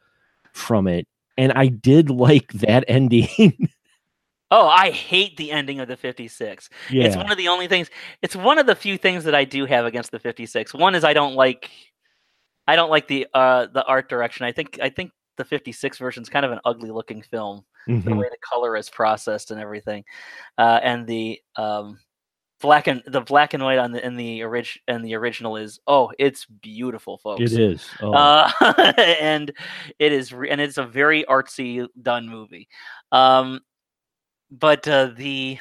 [0.52, 1.09] from it.
[1.36, 3.68] And I did like that ending.
[4.52, 6.70] Oh, I hate the ending of the 56.
[6.88, 7.02] Yeah.
[7.02, 7.90] It's one of the only things.
[8.22, 10.72] It's one of the few things that I do have against the 56.
[10.72, 11.68] One is I don't like,
[12.68, 14.46] I don't like the uh the art direction.
[14.46, 17.64] I think I think the 56 version is kind of an ugly looking film.
[17.87, 18.18] The Mhm.
[18.18, 20.05] way the color is processed and everything,
[20.59, 22.01] uh, and the um
[22.61, 25.78] black and the black and white on the in the orig and the original is
[25.87, 27.43] oh it's beautiful folks.
[27.43, 27.87] It is.
[28.01, 28.12] Oh.
[28.12, 28.51] Uh,
[29.20, 29.53] and
[29.99, 32.68] it is, re- and it's a very artsy done movie.
[33.12, 33.61] Um,
[34.51, 35.59] but uh, the,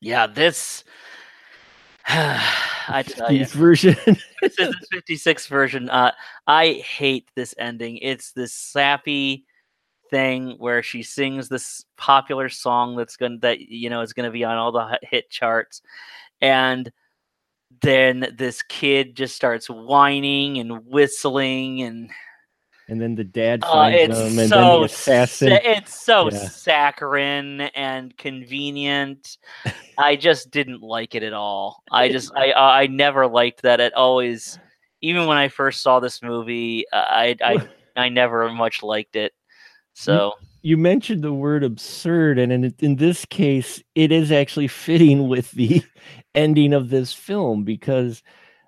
[0.00, 0.84] yeah, this,
[2.06, 3.96] I tell you, These version.
[4.06, 5.88] this is the 56 version.
[5.88, 6.12] Uh,
[6.46, 7.98] I hate this ending.
[7.98, 9.46] It's this sappy
[10.10, 14.26] thing where she sings this popular song that's going to that you know is going
[14.26, 15.82] to be on all the hit charts,
[16.40, 16.90] and
[17.80, 22.10] then this kid just starts whining and whistling and
[22.92, 25.48] and then the dad uh, finds it's them, and then so the assassin.
[25.48, 26.48] sa- it's so Yeah.
[26.48, 29.38] saccharine and convenient.
[29.96, 31.82] I just didn't like it at all.
[31.90, 33.80] I just I I never liked that.
[33.80, 34.58] It always,
[35.00, 37.58] even when I first saw this movie, uh, I I
[37.96, 39.32] I never much liked it.
[39.94, 45.28] So you mentioned the word absurd, and in in this case, it is actually fitting
[45.28, 45.82] with the
[46.34, 48.22] ending of this film because,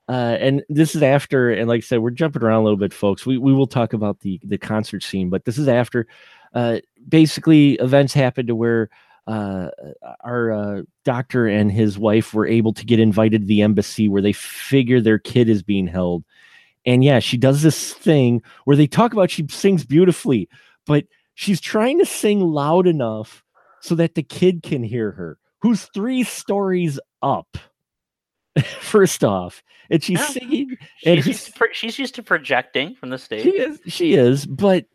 [0.09, 2.93] uh, and this is after, and like I said, we're jumping around a little bit,
[2.93, 3.25] folks.
[3.25, 6.07] We we will talk about the the concert scene, but this is after,
[6.55, 6.79] uh,
[7.09, 8.91] basically events happened to where.
[9.27, 9.71] Uh,
[10.21, 14.21] our uh, doctor and his wife were able to get invited to the embassy where
[14.21, 16.23] they figure their kid is being held.
[16.85, 20.47] And yeah, she does this thing where they talk about she sings beautifully,
[20.87, 23.43] but she's trying to sing loud enough
[23.81, 27.57] so that the kid can hear her, who's three stories up.
[28.81, 30.27] First off, and she's Yeah.
[30.27, 33.43] singing, and she's used, pro- she's used to projecting from the stage.
[33.43, 34.87] she is, she is, but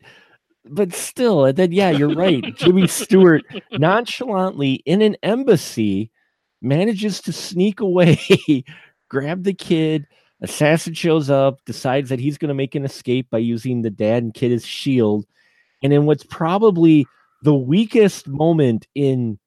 [0.64, 2.42] but still, and then yeah, you're right.
[2.56, 3.42] Jimmy Stewart
[3.72, 6.10] nonchalantly in an embassy
[6.62, 8.18] manages to sneak away,
[9.08, 10.06] grab the kid.
[10.42, 14.22] Assassin shows up, decides that he's going to make an escape by using the dad
[14.22, 15.26] and kid as shield,
[15.82, 17.06] and in what's probably
[17.42, 19.38] the weakest moment in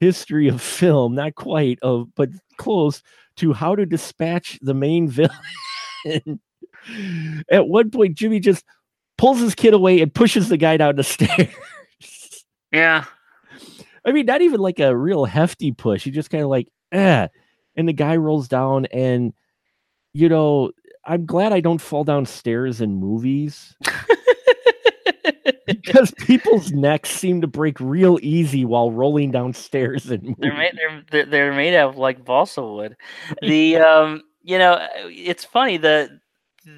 [0.00, 2.28] history of film, not quite of, but
[2.58, 3.02] close
[3.36, 5.08] to how to dispatch the main
[6.06, 6.40] villain.
[7.50, 8.64] At one point, Jimmy just
[9.18, 11.48] pulls his kid away and pushes the guy down the stairs.
[12.72, 13.04] Yeah.
[14.04, 16.04] I mean, not even like a real hefty push.
[16.04, 17.28] He just kind of like, eh.
[17.74, 19.34] And the guy rolls down, and
[20.14, 20.70] you know,
[21.04, 23.74] I'm glad I don't fall down stairs in movies
[25.66, 30.34] because people's necks seem to break real easy while rolling downstairs movies.
[30.38, 30.78] They're made
[31.10, 32.96] they're, they're made out of like balsa wood.
[33.42, 36.20] The um you know it's funny the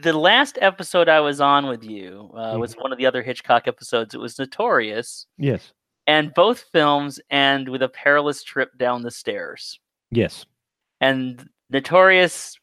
[0.03, 3.67] the last episode I was on with you uh, was one of the other Hitchcock
[3.67, 4.15] episodes.
[4.15, 5.73] It was Notorious, Yes.
[6.07, 9.81] and both films end with a perilous trip down the stairs.
[10.11, 10.45] Yes.
[11.01, 12.55] And Notorious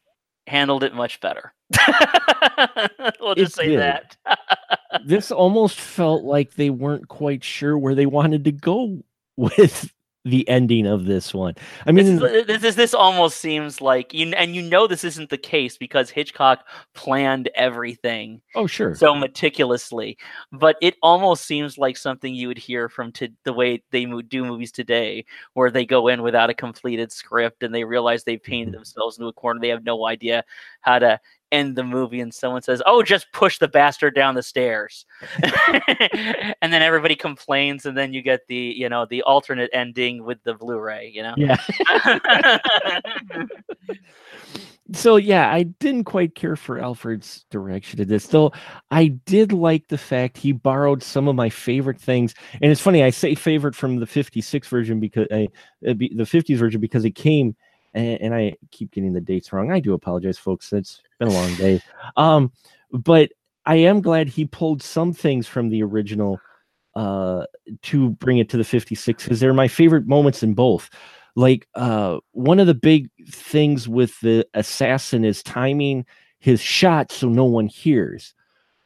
[0.46, 1.52] handled it much better.
[3.20, 3.78] we'll It just say did.
[3.80, 4.16] that.
[5.04, 9.02] this almost felt like they weren't quite sure where they wanted to go
[9.36, 9.92] with
[10.24, 11.54] the ending of this one.
[11.86, 15.04] I mean, this, is, this is this almost seems like you and you know this
[15.04, 20.18] isn't the case because Hitchcock planned everything oh sure, so meticulously,
[20.50, 24.44] but it almost seems like something you would hear from to, the way they do
[24.44, 28.70] movies today, where they go in without a completed script and they realize they've painted
[28.70, 28.78] Mhm.
[28.78, 29.60] themselves into a corner.
[29.60, 30.42] They have no idea
[30.80, 31.20] how to
[31.52, 35.06] end the movie, and someone says, "Oh, just push the bastard down the stairs,"
[35.42, 40.42] and then everybody complains, and then you get the you know the alternate ending with
[40.44, 41.10] the Blu-ray.
[41.14, 41.34] You know.
[41.36, 41.56] yeah.
[44.92, 48.52] so yeah, I didn't quite care for Alfred's direction of this, though.
[48.90, 53.02] I did like the fact he borrowed some of my favorite things, and it's funny
[53.02, 55.48] I say favorite from the '56 version because I,
[55.86, 57.56] uh, be- the '50s version because it came,
[57.94, 59.70] and, I keep getting the dates wrong.
[59.70, 60.72] I do apologize, folks.
[60.72, 61.80] It's been a long day,
[62.16, 62.52] um,
[62.92, 63.30] but
[63.66, 66.40] I am glad he pulled some things from the original
[66.94, 67.44] uh
[67.82, 70.88] to bring it to the 56 because they're my favorite moments in both.
[71.34, 76.06] Like uh one of the big things with the assassin is timing
[76.38, 78.34] his shot so no one hears.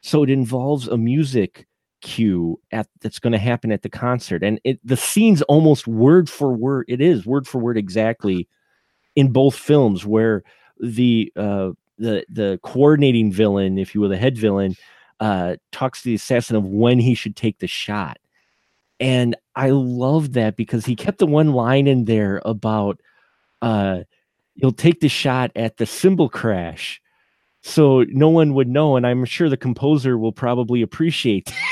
[0.01, 1.69] So it involves a music
[2.01, 4.43] cue at that's going to happen at the concert.
[4.43, 8.49] And it the scene's almost word for word it is word for word exactly
[9.15, 10.43] in both films where
[10.81, 11.71] the uh
[12.01, 14.75] the the coordinating villain if you will the head villain
[15.21, 18.19] uh talks to the assassin of when he should take the shot.
[18.99, 23.01] And i love that because he kept the one line in there about
[23.63, 24.01] uh
[24.57, 27.01] you'll take the shot at the cymbal crash
[27.63, 31.53] so no one would know and i'm sure the composer will probably appreciate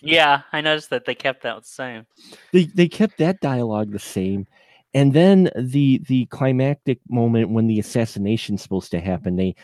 [0.00, 2.06] Yeah, I noticed that they kept that the same.
[2.52, 4.46] they they kept that dialogue the same
[4.94, 9.54] and then the the climactic moment when the assassination's supposed to happen they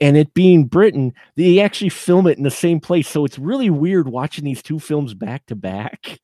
[0.00, 3.70] and it being britain they actually film it in the same place so it's really
[3.70, 6.18] weird watching these two films back to back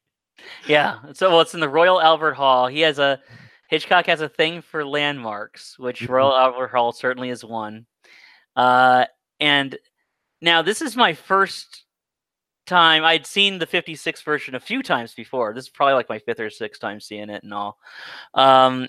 [0.67, 0.99] Yeah.
[1.13, 2.67] So well, it's in the Royal Albert Hall.
[2.67, 3.21] He has a
[3.69, 6.09] Hitchcock has a thing for landmarks, which Mhm.
[6.09, 7.87] Royal Albert Hall certainly is one.
[8.57, 9.07] Uh,
[9.39, 9.79] and
[10.41, 11.82] now this is my first
[12.73, 13.05] time.
[13.05, 15.53] I'd seen the 56 version a few times before.
[15.53, 17.79] This is probably like my fifth or sixth time seeing it and all.
[18.33, 18.89] Um,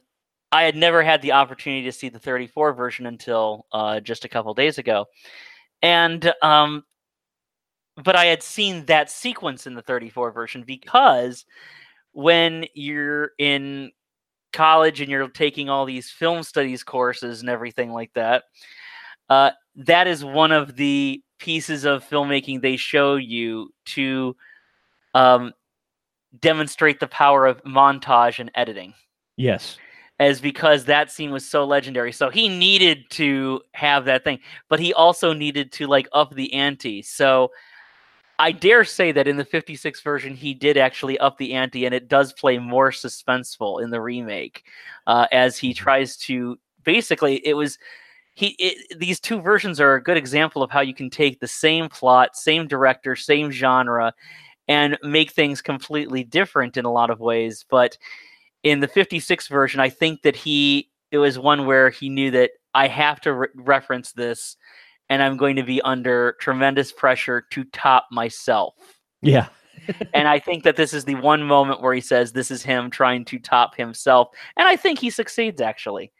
[0.54, 4.30] I had never had the opportunity to see the 34 version until uh, just a
[4.30, 5.08] couple days ago.
[5.82, 6.84] And um,
[8.02, 11.46] but I had seen that sequence in the 34 version because
[12.14, 13.92] when you're in
[14.54, 18.44] college and you're taking all these film studies courses and everything like that,
[19.30, 24.36] uh, that is one of the pieces of filmmaking they show you to
[25.14, 25.54] um,
[26.39, 28.94] demonstrate the power of montage and editing
[29.38, 29.78] yes
[30.20, 32.12] as because that scene was so legendary.
[32.12, 34.39] So he needed to have that thing,
[34.70, 37.02] but he also needed to like up the ante.
[37.02, 37.52] So
[38.39, 41.94] I dare say that in the 56 version, he did actually up the ante, and
[41.94, 44.64] it does play more suspenseful in the remake
[45.08, 47.46] uh, as he tries to basically.
[47.46, 47.78] It was
[48.34, 48.56] he.
[48.60, 51.90] It, these two versions are a good example of how you can take the same
[51.90, 54.14] plot, same director, same genre,
[54.68, 57.66] and make things completely different in a lot of ways.
[57.70, 57.98] But
[58.64, 62.52] in the 56 version, I think that he it was one where he knew that
[62.74, 64.58] I have to re- reference this
[65.10, 68.76] and I'm going to be under tremendous pressure to top myself.
[69.22, 69.48] yeah
[70.14, 72.90] and I think that this is the one moment where he says this is him
[72.90, 74.30] trying to top himself.
[74.58, 76.12] And I think he succeeds actually.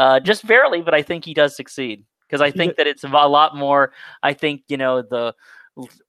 [0.00, 3.08] Uh, just barely, but I think he does succeed because I think that it's a
[3.08, 3.92] lot more.
[4.22, 5.34] I think, you know, the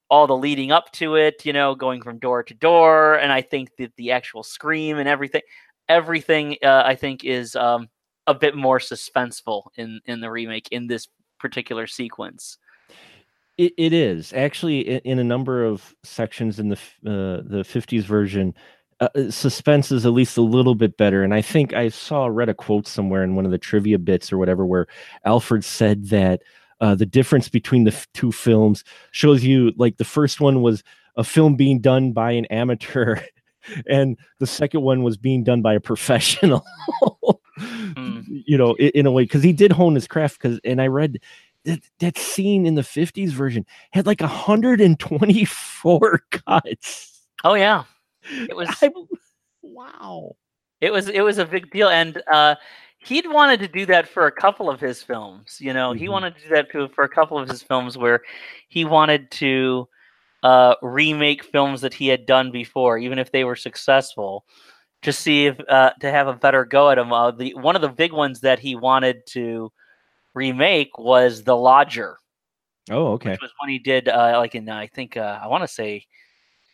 [0.09, 3.15] all the leading up to it, you know, going from door to door.
[3.15, 5.41] And I think that the actual scream and everything,
[5.89, 7.89] everything, uh, I think is um,
[8.27, 12.59] a bit more suspenseful in, in the remake in this particular sequence.
[13.57, 18.03] It, it is actually in, in a number of sections in the uh, the 50s
[18.03, 18.53] version.
[19.02, 22.28] Uh, uh, suspense is at least a little bit better, and I think I saw
[22.28, 24.88] read a quote somewhere in one of the trivia bits or whatever where
[25.26, 26.43] Alfred said that
[26.80, 30.84] uh, the difference between the f- two films shows you like the first one was
[31.16, 33.20] a film being done by an amateur,
[33.89, 36.64] and the second one was being done by a professional.
[37.60, 38.43] Mm.
[38.45, 40.41] You know, in, in a way, because he did hone his craft.
[40.41, 41.20] Because and I read
[41.66, 47.22] that that scene in the 50s version had like 124 cuts.
[47.43, 47.84] Oh yeah,
[48.24, 48.91] it was I-
[49.61, 50.36] wow.
[50.80, 52.55] it was it was a big deal, and uh,
[52.99, 55.57] he'd wanted to do that for a couple of his films.
[55.59, 56.11] You know, he Mhm.
[56.11, 58.22] wanted to do that to, for a couple of his films where
[58.67, 59.88] he wanted to
[60.43, 64.45] uh, remake films that he had done before, even if they were successful,
[65.03, 67.13] to see if uh, to have a better go at them.
[67.13, 69.72] Uh, the one of the big ones that he wanted to
[70.34, 72.17] remake was The Lodger.
[72.89, 73.32] Oh, okay.
[73.32, 75.67] which was when he did uh, like in uh, I think uh, I want to
[75.67, 76.05] say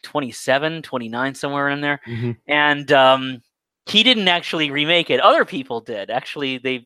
[0.03, 1.99] 27, 29 somewhere in there.
[2.05, 2.37] Mhm.
[2.47, 3.41] And um,
[3.85, 5.19] he didn't actually remake it.
[5.19, 6.09] Other people did.
[6.09, 6.85] Actually, they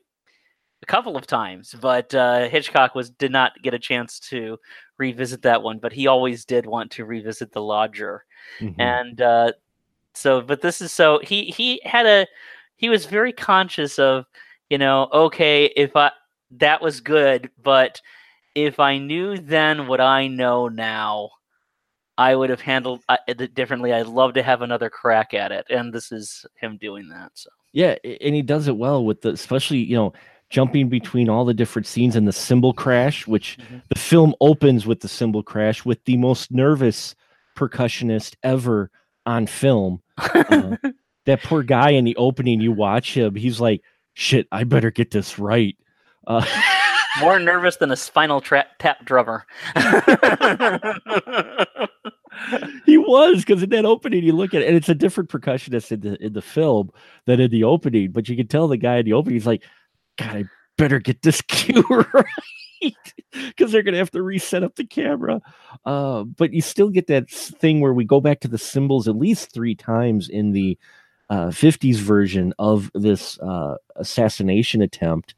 [0.83, 4.57] a couple of times, but uh, Hitchcock was did not get a chance to
[4.97, 5.77] revisit that one.
[5.77, 8.25] But he always did want to revisit The Lodger
[8.59, 8.75] Mhm.
[8.79, 9.51] and uh,
[10.13, 12.27] so but this is so he he had a
[12.75, 14.25] he was very conscious of
[14.69, 16.11] you know okay if i
[16.51, 18.01] that was good but
[18.55, 21.29] if i knew then what i know now
[22.17, 25.65] i would have handled uh, it differently i'd love to have another crack at it
[25.69, 29.29] and this is him doing that so Yeah, and he does it well with the
[29.29, 30.11] especially, you know,
[30.49, 33.81] jumping between all the different scenes and the cymbal crash, which Mhm.
[33.87, 37.15] the film opens with the cymbal crash with the most nervous
[37.55, 38.91] percussionist ever
[39.25, 40.01] on film.
[40.17, 40.17] Uh,
[41.25, 43.81] that poor guy in the opening, you watch him, he's like,
[44.13, 45.77] shit, I better get this right.
[46.27, 46.45] Uh,
[47.21, 49.45] more nervous than a spinal tra- tap drummer
[52.85, 55.91] he was because in that opening you look at it and it's a different percussionist
[55.91, 56.89] in the in the film
[57.25, 59.63] than in the opening but you can tell the guy in the opening he's like
[60.17, 60.43] god i
[60.77, 62.25] better get this cue right
[62.81, 65.41] because they're gonna have to reset up the camera.
[65.85, 69.15] Uh, but you still get that thing where we go back to the cymbals at
[69.15, 70.77] least three times in the
[71.29, 75.33] uh, 50s version of this uh, assassination attempt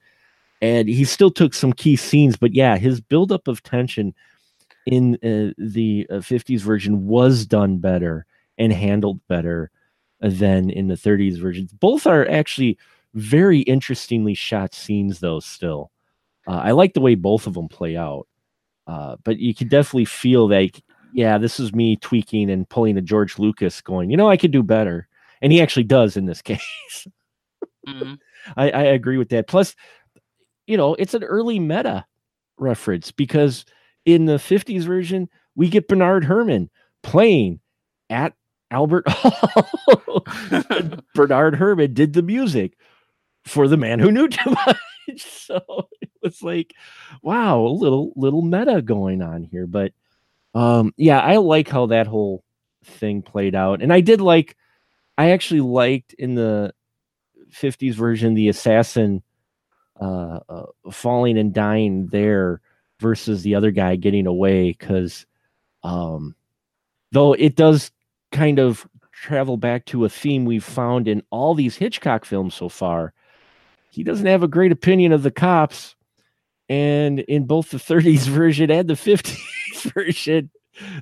[0.60, 4.12] and he still took some key scenes but yeah his buildup of tension
[4.86, 8.26] in uh, the uh, 50s version was done better
[8.58, 9.72] and handled better
[10.22, 11.72] than in the 30s versions.
[11.74, 12.78] Both are actually
[13.14, 15.40] very interestingly shot scenes, though.
[15.40, 15.92] Still,
[16.48, 18.28] uh, I like the way both of them play out.
[18.88, 23.02] Uh, but you can definitely feel like yeah, this is me tweaking and pulling a
[23.02, 25.08] George Lucas, going, you know, I could do better,
[25.42, 27.08] and he actually does in this case.
[27.88, 28.20] Mhm.
[28.58, 29.48] I, I agree with that.
[29.48, 29.76] Plus,
[30.68, 32.06] you know, it's an early meta
[32.58, 33.66] reference because
[34.06, 36.70] in the 50s version, we get Bernard Herrmann
[37.02, 37.60] playing
[38.10, 38.34] at
[38.72, 40.26] Albert Hall.
[41.16, 42.78] Bernard Herrmann did the music
[43.46, 44.78] for the man who knew too much.
[45.18, 46.74] So it was like,
[47.22, 49.68] wow, a little little meta going on here.
[49.68, 49.92] But
[50.56, 52.46] um, yeah, I like how that whole
[52.86, 53.82] thing played out.
[53.82, 54.56] And I did like
[55.18, 56.74] I actually liked in the
[57.52, 59.24] 50s version the assassin
[60.00, 62.62] uh, uh falling and dying there
[63.04, 65.26] versus the other guy getting away because
[65.84, 66.34] um
[67.12, 67.92] though it does
[68.32, 72.68] kind of travel back to a theme we've found in all these hitchcock films so
[72.68, 73.14] far.
[73.92, 75.96] He doesn't have a great opinion of the cops
[76.70, 80.50] and in both the 30s version and the 50s version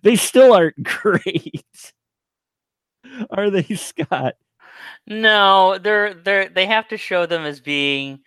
[0.02, 1.94] they still aren't great.
[3.30, 4.36] Are they scott?
[5.08, 8.20] No, they're they're they have to show them as being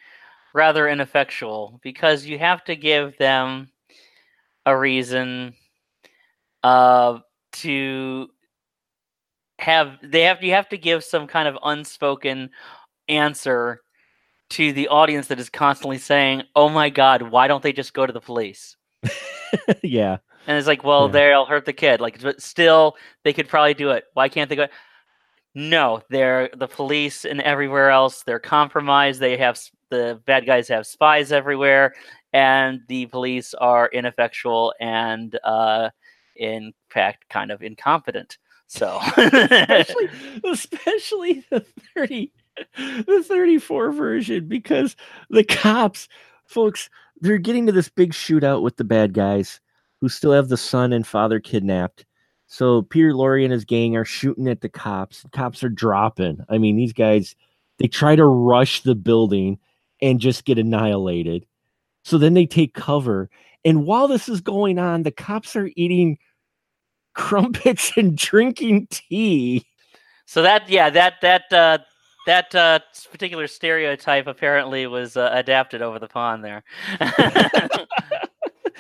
[0.55, 3.69] rather ineffectual because you have to give them
[4.67, 5.53] a reason
[6.63, 7.19] uh
[7.53, 8.29] to
[9.59, 12.51] have they have you have to give some kind of unspoken
[13.09, 13.81] answer
[14.51, 18.07] to the audience that is constantly saying, "Oh my god, why don't they just go
[18.07, 18.77] to the police?"
[19.83, 21.13] yeah And it's like, well, Yeah.
[21.13, 22.01] they'll hurt the kid.
[22.01, 24.05] Like, but still, they could probably do it.
[24.15, 24.67] Why can't they go?
[25.55, 28.23] No, they're the police and everywhere else.
[28.25, 29.21] They're compromised.
[29.21, 29.59] They have
[29.95, 31.95] the bad guys have spies everywhere,
[32.33, 35.91] and the police are ineffectual and, uh,
[36.37, 38.39] in fact, kind of incompetent.
[38.67, 40.11] So, especially
[40.45, 41.65] especially the
[41.95, 42.33] 30
[42.77, 44.97] the 34 version because
[45.31, 46.09] the cops
[46.47, 46.89] folks
[47.21, 49.61] they're getting to this big shootout with the bad guys
[50.01, 52.05] who still have the son and father kidnapped.
[52.47, 55.25] So peter lorre and his gang are shooting at the cops.
[55.33, 56.39] Cops are dropping.
[56.49, 57.37] I mean these guys
[57.79, 59.59] they try to rush the building
[60.05, 61.47] and just get annihilated.
[62.05, 63.31] So then they take cover.
[63.65, 66.19] And while this is going on the cops are eating
[67.15, 69.65] crumpets and drinking tea.
[70.27, 71.79] So that yeah, that that uh,
[72.27, 72.81] that uh,
[73.11, 76.65] particular stereotype apparently was uh, adapted over the pond there.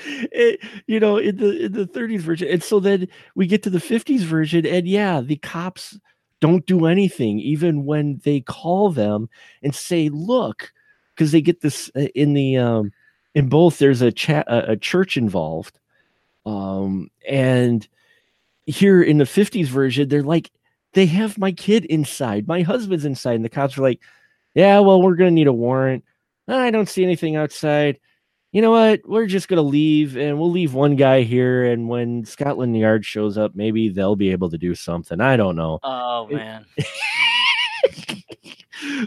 [0.07, 3.70] it, you know, in the in the 30s version, and so then we get to
[3.70, 5.99] the 50s version, and yeah, the cops
[6.41, 9.29] don't do anything, even when they call them
[9.62, 10.72] and say, "Look,"
[11.15, 12.93] because they get this uh, in the um,
[13.35, 13.79] in both.
[13.79, 15.79] There's a chat a, a church involved,
[16.47, 17.87] um, and
[18.67, 20.51] here in the 50s version, they're like,
[20.95, 24.01] they have my kid inside, my husband's inside, and the cops are like,
[24.55, 26.05] "Yeah, well, we're gonna need a warrant."
[26.47, 27.99] I don't see anything outside
[28.55, 29.01] you know what?
[29.05, 31.65] We're just gonna leave, and we'll leave one guy here.
[31.65, 35.21] And when Scotland Yard shows up, maybe they'll be able to do something.
[35.21, 36.65] I don't know, oh man.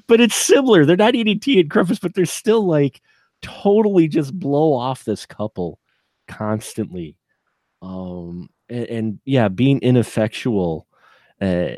[0.08, 0.86] but it's similar.
[0.86, 3.02] They're not eating tea and crumpets, but they're still like
[3.42, 5.80] totally just blow off this couple
[6.28, 7.18] constantly.
[7.82, 10.88] Um, and, and yeah, being ineffectual.
[11.40, 11.76] Uh,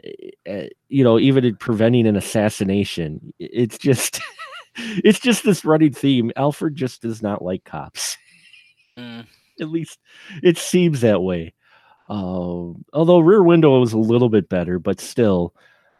[0.49, 4.21] uh, you know, even in preventing an assassination, it's just,
[4.77, 6.31] it's just this running theme.
[6.37, 8.17] Alfred just does not like cops.
[8.97, 9.25] Mm.
[9.61, 9.99] at least
[10.41, 11.53] it seems that way.
[12.09, 15.53] Um, although Rear Window was a little bit better, but still,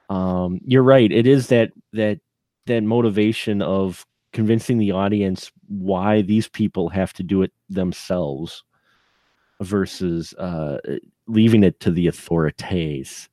[0.09, 1.11] um, you're right.
[1.11, 2.19] It is that that
[2.65, 8.63] that motivation of convincing the audience why these people have to do it themselves
[9.61, 10.77] versus uh,
[11.27, 13.29] leaving it to the authorities.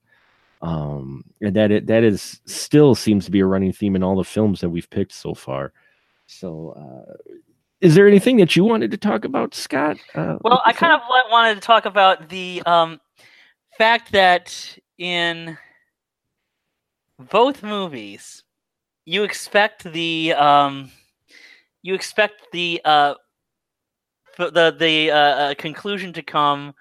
[0.62, 4.16] Um, and that it, that is still seems to be a running theme in all
[4.16, 5.72] the films that we've picked so far.
[6.26, 7.32] So, uh,
[7.82, 9.98] is there anything that you wanted to talk about, Scott?
[10.14, 13.00] Uh, Well, I kind of wanted to talk about the um,
[13.76, 15.58] fact that in
[17.18, 18.42] both movies,
[19.04, 20.90] you expect the um,
[21.82, 23.14] you expect the uh,
[24.38, 26.74] the the uh, uh, conclusion to come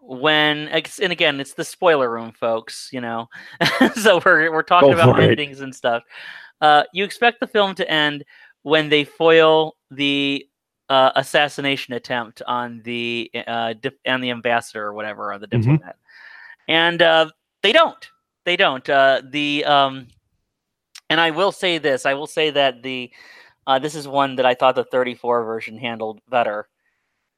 [0.00, 3.28] when and again it's the spoiler room folks you know
[3.94, 5.30] so we're we're talking Go about for it.
[5.30, 6.02] endings and stuff
[6.62, 8.24] uh you expect the film to end
[8.62, 10.46] when they foil the
[10.88, 15.62] uh, assassination attempt on the uh dip- on the ambassador or whatever or the Mhm.
[15.62, 15.96] diplomat
[16.68, 17.28] and uh
[17.62, 18.08] they don't
[18.48, 20.06] they don't uh the um
[21.10, 23.10] and i will say this i will say that the
[23.66, 26.68] uh this is one that i thought the 34 version handled better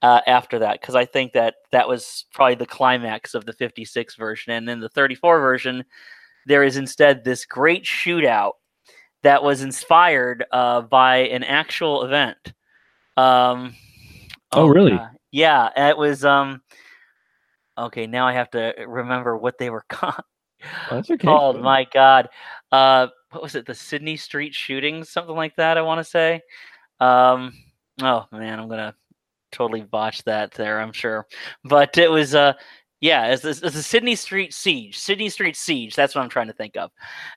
[0.03, 4.17] uh, after that because I think that that was probably the climax of the 56
[4.17, 4.55] version.
[4.55, 5.85] And then the 34 version,
[6.47, 8.53] there is instead this great shootout
[9.23, 12.55] that was inspired uh, by an actual event.
[13.19, 13.75] Um,
[14.53, 14.93] Oh, really?
[14.93, 15.11] God.
[15.31, 16.25] Yeah, it was.
[16.25, 16.63] Um,
[17.79, 20.25] okay, now I have to remember what they were called.
[20.91, 21.25] Oh, that's okay.
[21.25, 21.61] called.
[21.61, 22.29] My God,
[22.73, 23.67] uh, what was it?
[23.67, 25.79] The Sidney Street shootings, something like that.
[25.79, 26.43] I want to say.
[27.01, 27.53] Um,
[28.03, 28.95] oh man, I'm gonna
[29.53, 30.81] totally botch that there.
[30.81, 31.27] I'm sure,
[31.65, 32.55] but it was uh,
[33.01, 34.99] yeah, it's the Sidney Street siege.
[34.99, 35.95] Sidney Street siege.
[35.95, 36.91] That's what I'm trying to think of,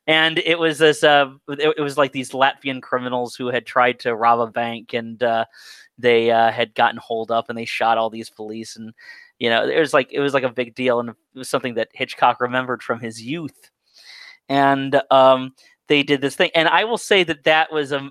[0.08, 1.04] and it was this.
[1.04, 4.94] Uh, it, it was like these Latvian criminals who had tried to rob a bank
[4.94, 5.22] and.
[5.22, 5.46] Uh,
[5.98, 8.94] they uh, had gotten holed up and they shot all these police and
[9.44, 11.74] you know it was like it was like a big deal and it was something
[11.74, 13.70] that hitchcock remembered from his youth
[14.48, 15.54] and um,
[15.90, 18.10] they did this thing and i will say that that was a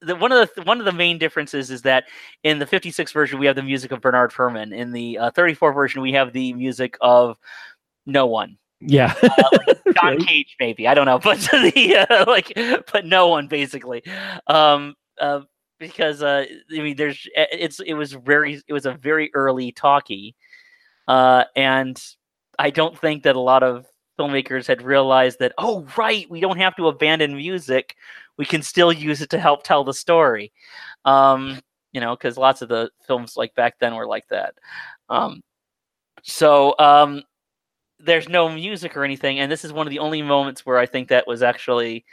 [0.00, 2.04] the, one of the one of the main differences is that
[2.42, 4.72] in the 56 version we have the music of Bernard Herrmann.
[4.72, 7.38] In the uh, 34 version we have the music of
[8.04, 8.58] no one.
[8.80, 12.52] Yeah, uh, like John Cage maybe I don't know, but the uh, like
[12.92, 14.02] but no one basically.
[14.48, 15.42] Um, uh,
[15.82, 20.34] because uh, I mean, there's it's it was very it was a very early talkie,
[21.08, 22.02] uh, and
[22.58, 23.86] I don't think that a lot of
[24.18, 27.96] filmmakers had realized that oh right we don't have to abandon music.
[28.38, 30.52] We can still use it to help tell the story.
[31.04, 31.60] Um,
[31.92, 34.54] you know because lots of the films like back then were like that.
[35.08, 35.42] Um,
[36.22, 37.22] so um,
[38.02, 40.86] there's no music or anything and this is one of the only moments where i
[40.86, 42.04] think that was actually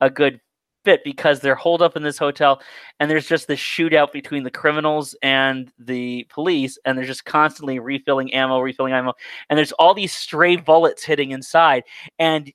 [0.00, 0.40] a good
[0.86, 2.62] fit because they're holed up in this hotel
[3.00, 7.80] and there's just this shootout between the criminals and the police and they're just constantly
[7.80, 9.12] refilling ammo refilling ammo
[9.50, 11.82] and there's all these stray bullets hitting inside
[12.20, 12.52] and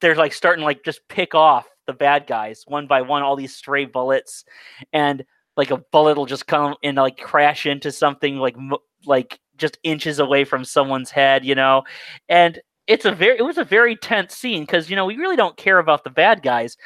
[0.00, 3.56] they're like starting like just pick off the bad guys one by one all these
[3.56, 4.44] stray bullets
[4.92, 5.24] and
[5.56, 8.56] like a bullet will just come and like crash into something like
[9.04, 11.82] like just inches away from someone's head you know?
[12.28, 15.36] And it's a very it was a very tense scene because you know we really
[15.36, 16.76] don't care about the bad guys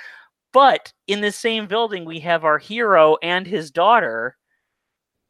[0.53, 4.36] but in the same building, we have our hero and his daughter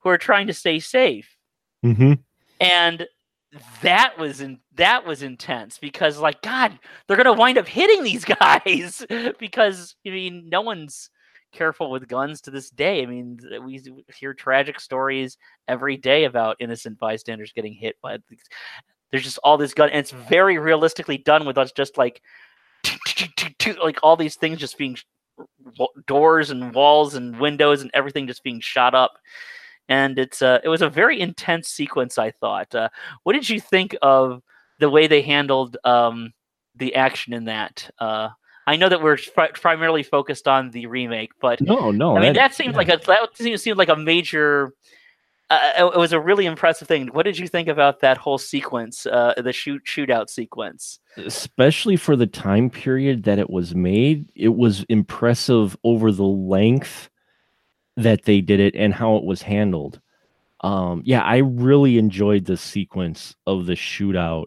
[0.00, 1.36] who are trying to stay safe.
[1.84, 2.14] Mm-hmm.
[2.60, 3.06] And
[3.82, 8.24] that was in, that was intense because like God, they're gonna wind up hitting these
[8.40, 9.04] guys
[9.38, 11.10] because I mean no one's
[11.52, 13.02] careful with guns to this day.
[13.02, 13.82] I mean we
[14.14, 18.18] hear tragic stories every day about innocent bystanders getting hit by.
[19.10, 22.20] There's just all this gun, and it's very realistically done with us just like
[23.82, 24.96] like all these things just being
[26.06, 29.18] doors and walls and windows and everything just being shot up.
[29.88, 32.74] And it's uh, it was a very intense sequence i thought.
[32.74, 32.88] Uh,
[33.22, 34.42] what did you think of
[34.80, 36.32] the way they handled um,
[36.76, 37.90] the action in that?
[37.98, 38.28] Uh,
[38.68, 39.16] i know that we're
[39.54, 42.76] primarily focused on the remake but no no i mean that, that seems yeah.
[42.76, 44.74] like a that seemed like a major
[45.50, 47.08] uh, it was a really impressive thing.
[47.08, 50.98] What did you think about that whole sequence, uh, the shoot shootout sequence?
[51.16, 57.08] Especially for the time period that it was made, it was impressive over the length
[57.96, 60.00] that they did it and how it was handled.
[60.60, 64.46] Um, yeah, I really enjoyed the sequence of the shootout.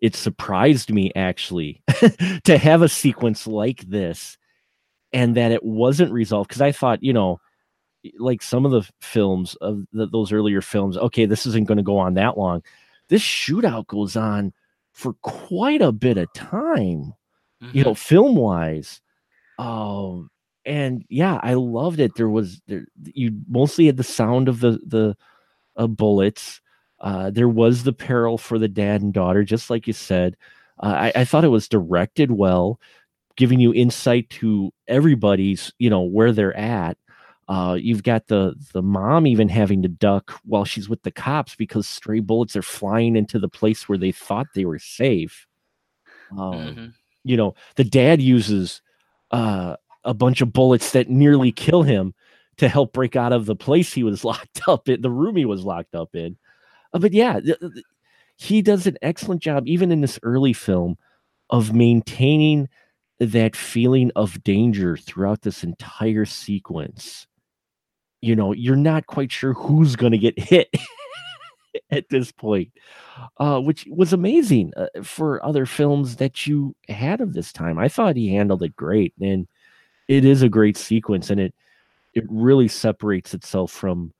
[0.00, 1.82] It surprised me actually
[2.44, 4.36] to have a sequence like this
[5.12, 7.40] and that it wasn't resolved because I thought, you know,
[8.18, 11.84] like some of the films of the, those earlier films, okay, this isn't going to
[11.84, 12.62] go on that long.
[13.08, 14.52] This shootout goes on
[14.92, 17.14] for quite a bit of time,
[17.62, 17.76] mm-hmm.
[17.76, 17.94] you know, mm-hmm.
[17.94, 19.00] film wise.
[19.58, 20.30] Um,
[20.64, 22.14] and yeah, I loved it.
[22.14, 25.16] There was there you mostly had the sound of the the
[25.76, 26.60] uh, bullets.
[27.00, 30.36] Uh, there was the peril for the dad and daughter, just like you said.
[30.78, 32.78] Uh, I, I thought it was directed well,
[33.36, 36.98] giving you insight to everybody's, you know, where they're at.
[37.50, 41.56] Uh, you've got the the mom even having to duck while she's with the cops
[41.56, 45.48] because stray bullets are flying into the place where they thought they were safe.
[46.30, 46.86] Um, mm-hmm.
[47.24, 48.82] You know, the dad uses
[49.32, 49.74] uh,
[50.04, 52.14] a bunch of bullets that nearly kill him
[52.58, 55.44] to help break out of the place he was locked up in, the room he
[55.44, 56.36] was locked up in.
[56.92, 57.84] Uh, but yeah, th- th-
[58.36, 60.96] he does an excellent job, even in this early film,
[61.50, 62.68] of maintaining
[63.18, 67.26] that feeling of danger throughout this entire sequence
[68.20, 70.72] you know, you're not quite sure who's going to get hit
[71.90, 72.70] at this point,
[73.38, 77.78] uh, which was amazing uh, for other films that you had of this time.
[77.78, 79.46] I thought he handled it great, and
[80.08, 81.54] it is a great sequence, and it
[82.14, 84.12] it really separates itself from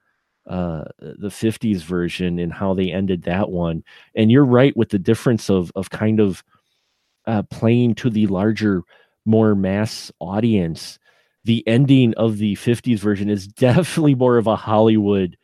[0.46, 3.82] uh, the 50s version and how they ended that one.
[4.14, 6.42] And you're right with the difference of of kind of
[7.26, 8.82] uh, playing to the larger,
[9.26, 10.98] more mass audience
[11.44, 15.36] the ending of the 50s version is definitely more of a Hollywood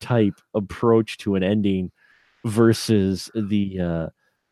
[0.00, 1.90] type approach to an ending
[2.44, 4.06] versus the uh,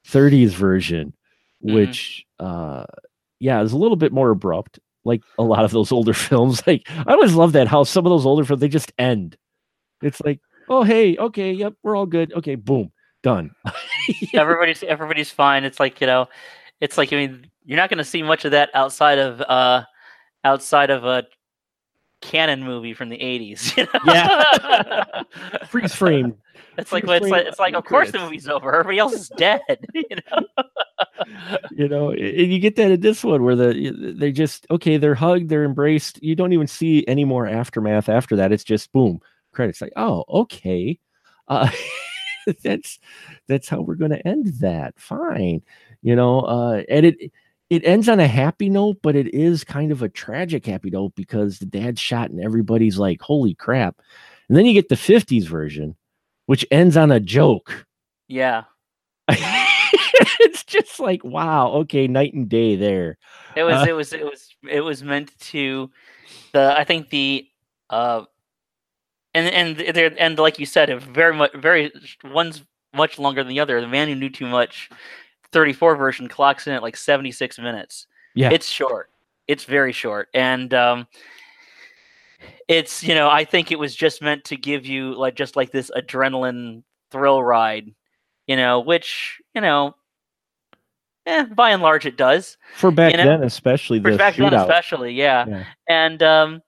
[0.06, 1.14] 30s version,
[1.64, 1.74] mm-hmm.
[1.74, 2.84] which, uh,
[3.40, 4.78] yeah, is a little bit more abrupt.
[5.04, 8.10] Like a lot of those older films, like I always love that how some of
[8.10, 9.36] those older films they just end.
[10.02, 12.32] It's like, oh hey, okay, yep, we're all good.
[12.34, 13.52] Okay, boom, done.
[14.34, 15.64] everybody's everybody's fine.
[15.64, 16.28] It's like you know,
[16.80, 19.84] it's like I mean, you're not going to see much of that outside of uh,
[20.48, 21.24] outside of a
[22.20, 23.76] Cannon movie from the 80s.
[23.76, 24.00] You know?
[24.06, 25.22] Yeah.
[25.68, 26.34] Freeze frame.
[26.76, 28.72] It's like it's like it's like of course the movie's over.
[28.72, 29.60] Everybody else is dead.
[29.94, 30.64] You know?
[31.70, 35.14] you know and you get that in this one where the they just okay they're
[35.14, 39.20] hugged they're embraced you don't even see any more aftermath after that it's just boom
[39.52, 40.98] credits like oh okay
[41.48, 41.70] uh
[42.64, 42.98] that's
[43.46, 45.62] that's how we're going to end that fine
[46.02, 47.32] you know uh and it
[47.70, 51.12] it ends on a happy note but it is kind of a tragic happy note
[51.14, 53.96] because the dad's shot and everybody's like holy crap
[54.48, 55.96] and then you get the 50s version
[56.46, 57.86] which ends on a joke
[58.28, 58.64] Yeah.
[59.28, 63.18] it's just like wow okay night and day there
[63.56, 65.90] It was Uh, it was it was it was meant to
[66.52, 67.46] the I think the
[67.90, 68.24] uh
[69.34, 71.92] and and there and like you said it very much very
[72.24, 72.62] one's
[72.94, 73.80] much longer than the other.
[73.80, 74.88] The man who knew too much
[75.52, 78.06] 34 version clocks in at like 76 minutes.
[78.34, 78.50] Yeah.
[78.50, 79.10] It's short.
[79.46, 80.28] It's very short.
[80.34, 81.06] And um
[82.68, 85.72] it's you know, I think it was just meant to give you like just like
[85.72, 87.94] this adrenaline thrill ride,
[88.46, 89.94] you know, which, you know,
[91.28, 94.50] eh, by and large it does for back know, then especially for the back then
[94.50, 95.44] shootout especially yeah.
[95.46, 95.64] Yeah.
[95.88, 96.62] and um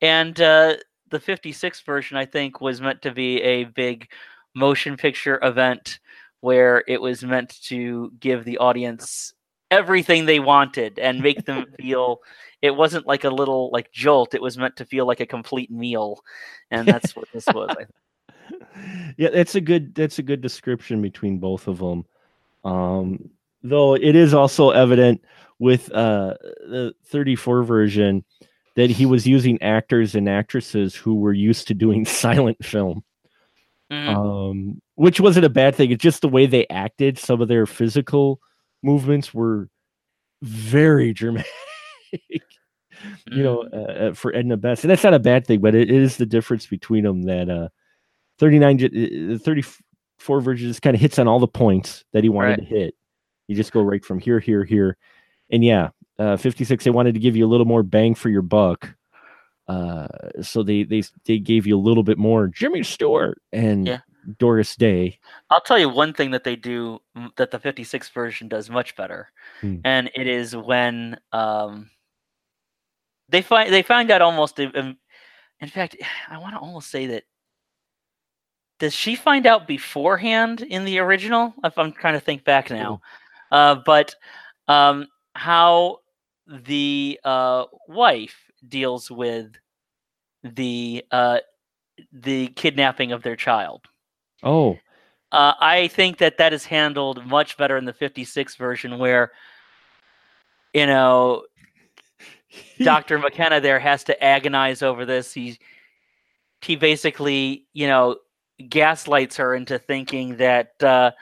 [0.00, 0.76] and uh
[1.10, 4.08] the 56 version i think was meant to be a big
[4.54, 6.00] motion picture event
[6.40, 9.34] where it was meant to give the audience
[9.70, 12.20] everything they wanted and make them feel
[12.62, 14.34] it wasn't like a little like jolt.
[14.34, 16.20] It was meant to feel like a complete meal.
[16.70, 17.76] And that's what this was
[19.16, 22.04] yeah that's a good that's a good description between both of them
[22.64, 23.28] um
[23.62, 25.22] though it is also evident
[25.58, 28.24] with uh the 34 version
[28.76, 33.02] that he was using actors and actresses who were used to doing silent film.
[33.90, 34.08] Mhm.
[34.08, 35.90] um which wasn't a bad thing.
[35.90, 37.18] It's just the way they acted.
[37.18, 38.40] Some of their physical
[38.82, 39.68] movements were
[40.42, 41.50] very dramatic.
[43.30, 43.76] You know uh,
[44.08, 44.82] uh, for edna best.
[44.82, 47.68] And that's not a bad thing but it is the difference between them that uh
[48.40, 52.28] 39 j- uh, 34 version just kind of hits on all the points that he
[52.28, 52.58] wanted Right.
[52.58, 52.94] to hit.
[53.46, 54.96] You just go right from here here here.
[55.52, 58.42] And yeah uh 56 they wanted to give you a little more bang for your
[58.42, 58.92] buck.
[59.68, 60.08] Uh
[60.42, 62.48] so they they they gave you a little bit more.
[62.48, 63.98] Jimmy stewart and Yeah.
[64.38, 65.18] Doris day
[65.50, 67.00] I'll tell you one thing that they do
[67.36, 69.76] that the 56 version does much better, Hmm.
[69.84, 71.90] and it is when um,
[73.28, 74.58] they find they find out almost.
[74.58, 74.96] In
[75.68, 75.96] fact,
[76.30, 77.24] I want to almost say that.
[78.78, 81.52] Does she find out beforehand in the original?
[81.64, 83.00] If I'm trying to think back now,
[83.50, 84.14] uh, but
[84.68, 85.98] um, how
[86.46, 88.36] the uh, wife
[88.68, 89.52] deals with
[90.44, 91.38] the uh,
[92.12, 93.86] the kidnapping of their child.
[94.42, 94.80] Oh
[95.30, 99.32] Uh, I think that that is handled much better in the 56 version, where
[100.72, 101.44] you know
[102.82, 103.18] Dr.
[103.18, 105.32] McKenna there has to agonize over this.
[105.32, 105.58] He
[106.62, 108.16] he basically you know
[108.68, 111.12] gaslights her into thinking that uh,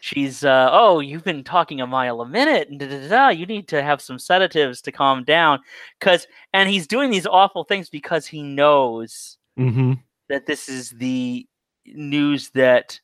[0.00, 3.46] she's uh, oh you've been talking a mile a minute and da, da, da, you
[3.46, 5.60] need to have some sedatives to calm down
[6.00, 9.92] because and he's doing these awful things because he knows hmm
[10.28, 11.46] that this is the
[11.86, 13.00] news that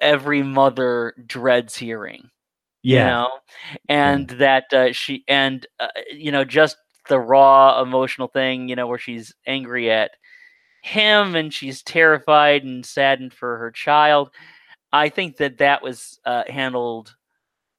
[0.00, 2.30] every mother dreads hearing
[2.82, 3.06] you yeah.
[3.06, 3.28] know?
[3.88, 6.76] And that uh, she and uh, you know just
[7.08, 10.12] the raw emotional thing you know where she's angry at
[10.82, 14.30] him and she's terrified and saddened for her child.
[14.92, 17.14] I think that that was uh, handled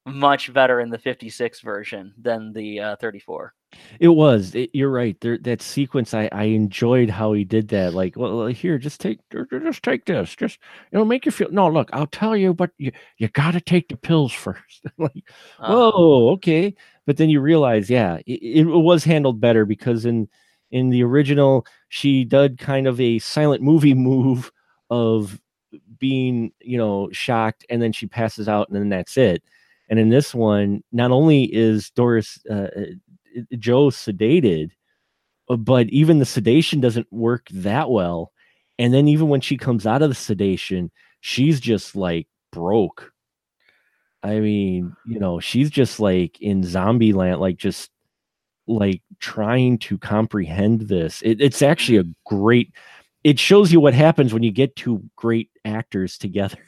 [0.06, 3.54] much better in the 56 version than the uh, 34
[4.00, 4.54] It was.
[4.54, 5.18] It, you're right.
[5.20, 7.94] There, that sequence, I, I enjoyed how he did that.
[7.94, 10.34] Like, well, here, just take, ju- ju- just take this.
[10.36, 10.58] Just
[10.90, 11.50] it'll make you feel.
[11.50, 14.82] No, look, I'll tell you, but you, you got to take the pills first.
[14.98, 15.24] like,
[15.58, 16.74] Uh, whoa, okay.
[17.06, 20.28] But then you realize, yeah, it, it was handled better because in
[20.70, 24.50] in the original, she did kind of a silent movie move
[24.90, 25.40] of
[25.98, 29.42] being, you know, shocked, and then she passes out, and then that's it.
[29.88, 32.84] And in this one, not only is Doris uh, uh,
[33.58, 34.70] Jo sedated,
[35.48, 38.32] uh, but even the sedation doesn't work that well.
[38.78, 43.12] And then even when she comes out of the sedation, she's just like broke.
[44.22, 47.90] I mean, you know, she's just like in zombie land, like just
[48.66, 51.22] like trying to comprehend this.
[51.22, 52.72] It, it's actually a great.
[53.24, 56.58] It shows you what happens when you get two great actors together.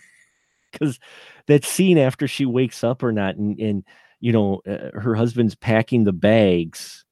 [0.73, 0.99] Because
[1.47, 3.85] that scene after she wakes up or not, and and
[4.25, 7.05] you know uh, her husband's packing the bags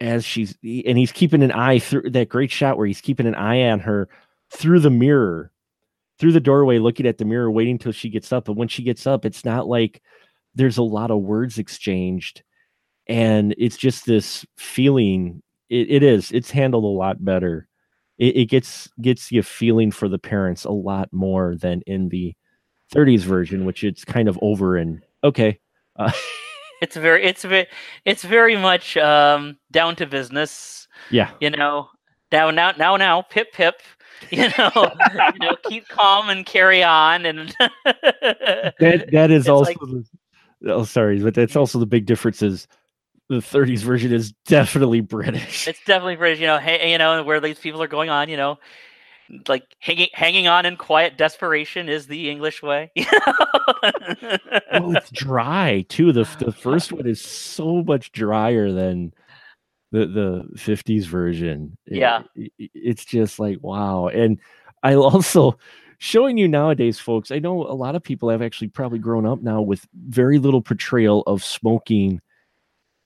[0.00, 3.34] as she's and he's keeping an eye through that great shot where he's keeping an
[3.34, 4.08] eye on her
[4.50, 5.52] through the mirror
[6.18, 8.44] through the doorway, looking at the mirror, waiting till she gets up.
[8.44, 10.02] But when she gets up, it's not like
[10.54, 12.42] there's a lot of words exchanged,
[13.06, 15.42] and it's just this feeling.
[15.68, 16.30] It, it is.
[16.32, 17.68] It's handled a lot better.
[18.18, 22.34] It, it gets gets you feeling for the parents a lot more than in the
[22.94, 25.58] 30s version, which it's kind of over and okay.
[25.96, 26.12] Uh,
[26.82, 27.66] it's very it's very
[28.04, 30.88] it's very much um down to business.
[31.10, 31.30] Yeah.
[31.40, 31.88] You know
[32.32, 33.80] now now now now pip pip
[34.30, 39.78] you know you know keep calm and carry on and that that is also like-
[40.60, 42.66] the, oh sorry but that's also the big difference is
[43.28, 45.66] the 30s version is definitely british.
[45.66, 48.36] It's definitely British, you know, hey, you know, where these people are going on, you
[48.36, 48.58] know,
[49.48, 52.90] like hanging hanging on in quiet desperation is the English way.
[54.72, 59.12] well, it's dry too the the first one is so much drier than
[59.92, 62.22] the the 50s version Yeah.
[62.34, 64.40] it- it- it's just like wow and
[64.82, 65.56] i also
[65.98, 69.40] showing you nowadays folks i know a lot of people have actually probably grown up
[69.42, 72.20] now with very little portrayal of smoking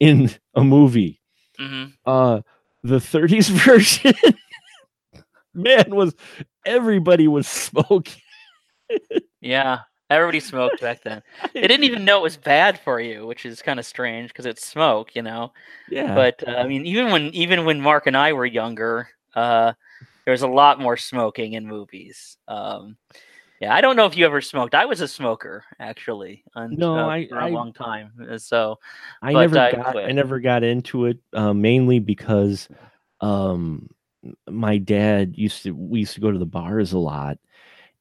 [0.00, 1.20] in a movie
[1.60, 1.92] Mhm.
[2.06, 2.40] uh
[2.84, 4.14] the 30s version
[5.58, 6.14] man was
[6.64, 8.22] everybody was smoking
[9.40, 9.80] Yeah,
[10.10, 11.22] everybody smoked back then.
[11.54, 14.46] They didn't even know it was bad for you, which is kind of strange because
[14.46, 15.52] it's smoke, you know.
[15.88, 19.72] yeah But uh, I mean, even when even when Mark and I were younger, uh,
[20.24, 22.36] there was a lot more smoking in movies.
[22.48, 22.96] Um,
[23.60, 24.74] yeah, I don't know if you ever smoked.
[24.74, 28.12] I was a smoker actually, on, No, uh, I- for a I- long time.
[28.30, 28.78] uh, So
[29.22, 32.68] I never I got I never got into it uh, mainly because
[33.20, 33.88] um
[34.48, 37.38] my dad used to we used to go to the bars a lot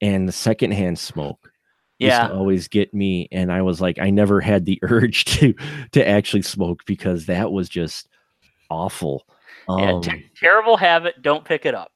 [0.02, 1.52] and the secondhand smoke
[2.00, 5.26] used yeah, to always get me and I was like I never had the urge
[5.26, 5.54] to
[5.92, 8.08] to actually smoke because that was just
[8.70, 9.26] awful.
[9.70, 11.22] yeah, Um, ter- terrible habit.
[11.22, 11.92] Don't pick it up.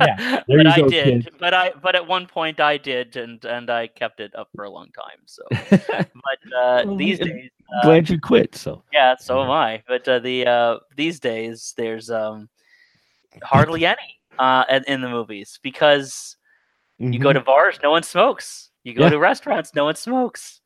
[0.00, 1.24] Yeah, but I go, did.
[1.24, 1.34] kid.
[1.38, 4.64] But I but at one point I did, and and I kept it up for
[4.64, 5.20] a long time.
[5.26, 5.42] So,
[5.80, 7.50] but uh, Well, these we- days.
[7.76, 9.44] Uh, glad you quit so Yeah, so Yeah.
[9.44, 9.82] am I.
[9.88, 12.48] But uh, the uh, these days there's um
[13.42, 16.36] hardly any uh in, the movies because
[16.98, 17.34] you go Mhm.
[17.34, 18.70] to bars, no one smokes.
[18.84, 19.10] You go Yeah.
[19.10, 20.60] to restaurants, no one smokes.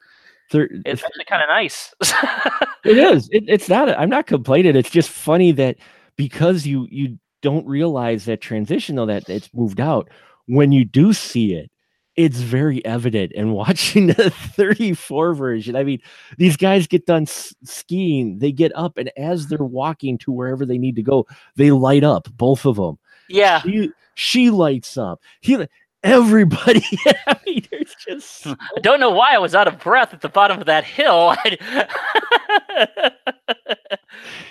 [0.50, 1.94] There- It's actually kind of nice.
[2.84, 3.28] It is.
[3.32, 3.88] It, it's not.
[3.98, 4.74] I'm not complaining.
[4.76, 5.76] It's just funny that
[6.16, 10.08] because you you don't realize that transition though that it's moved out.
[10.46, 11.70] When you do see it,
[12.18, 13.32] it's very evident.
[13.36, 16.00] And watching the 34 version, I mean,
[16.36, 18.40] these guys get done s- skiing.
[18.40, 22.04] They get up, and as they're walking to wherever they need to go, they light
[22.04, 22.28] up.
[22.36, 22.98] Both of them.
[23.28, 25.20] yeah, She, she lights up.
[25.40, 25.66] He.
[26.04, 26.84] Everybody.
[27.26, 30.14] I mean, there's just hmm, so I don't know why I was out of breath
[30.14, 31.34] at the bottom of that hill.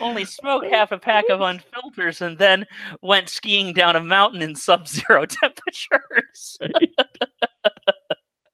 [0.01, 2.65] Only smoked half a pack of unfilters and then
[3.01, 6.57] went skiing down a mountain in sub-zero temperatures.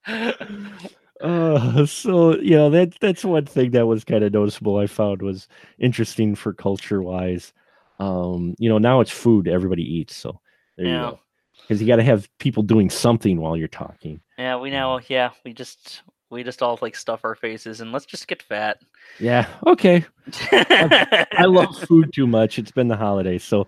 [1.21, 4.77] Uh, so you know that that's one thing that was kind of noticeable.
[4.77, 5.47] I found was
[5.79, 7.53] interesting for culture wise.
[7.99, 10.41] Um, you know, now it's food everybody eats, so
[10.75, 11.11] there you Yeah.
[11.11, 11.19] go.
[11.61, 14.19] Because you got to have people doing something while you're talking.
[14.37, 14.99] Yeah, we know.
[15.07, 18.79] Yeah, we just we just all like stuff our faces and let's just get fat.
[19.19, 20.03] Yeah, okay.
[20.51, 22.59] I love food too much.
[22.59, 23.67] It's been the holidays, so.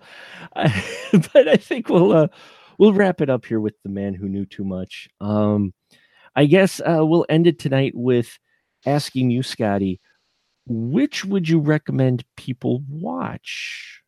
[0.54, 0.68] I,
[1.32, 2.28] but I think we'll uh,
[2.78, 5.08] we'll wrap it up here with the man who knew too much.
[5.20, 5.72] Um,
[6.36, 8.38] I guess uh, we'll end it tonight with
[8.84, 10.00] asking you, Scotty,
[10.66, 14.02] which would you recommend people watch,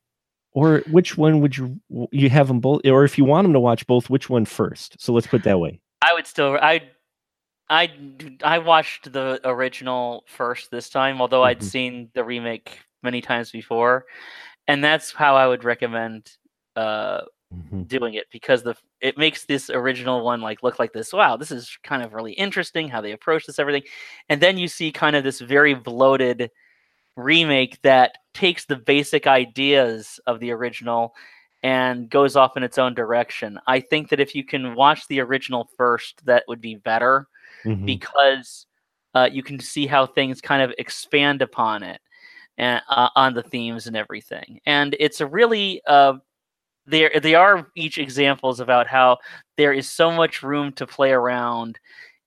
[0.52, 1.80] or which one would you
[2.12, 4.96] you have them both, or if you want them to watch both, which one first?
[5.00, 5.80] So let's put it that way.
[6.02, 6.82] I would still I
[7.70, 7.90] I
[8.42, 11.64] I watched the original first this time, although I'd Mhm.
[11.64, 14.06] seen the remake many times before,
[14.66, 16.30] and that's how I would recommend
[16.76, 17.22] uh
[17.54, 17.88] Mhm.
[17.88, 21.50] doing it because the it makes this original one like look like this wow this
[21.50, 23.82] is kind of really interesting how they approach this everything
[24.28, 26.50] and then you see kind of this very bloated
[27.16, 31.14] remake that takes the basic ideas of the original
[31.62, 35.20] and goes off in its own direction i think that if you can watch the
[35.20, 37.26] original first that would be better
[37.64, 37.86] Mhm.
[37.86, 38.66] because
[39.14, 42.00] uh, you can see how things kind of expand upon it
[42.58, 46.14] and uh, on the themes and everything and it's a really uh,
[46.88, 49.18] they they are each examples about how
[49.56, 51.78] there is so much room to play around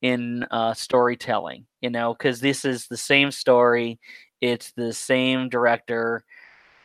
[0.02, 4.00] in uh, storytelling you know because this is the same story
[4.40, 6.24] it's the same director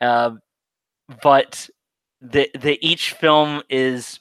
[0.01, 0.31] uh,
[1.23, 1.69] but
[2.21, 4.21] the the each film is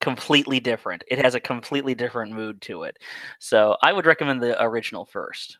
[0.00, 2.96] completely different it has a completely different mood to it
[3.40, 5.58] so i would recommend the original first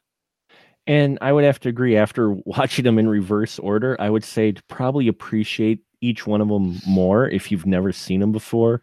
[0.87, 1.99] And I would have to agree.
[1.99, 6.49] After watching them in reverse order, I would say to probably appreciate each one of
[6.49, 8.83] them more if you've never seen them before.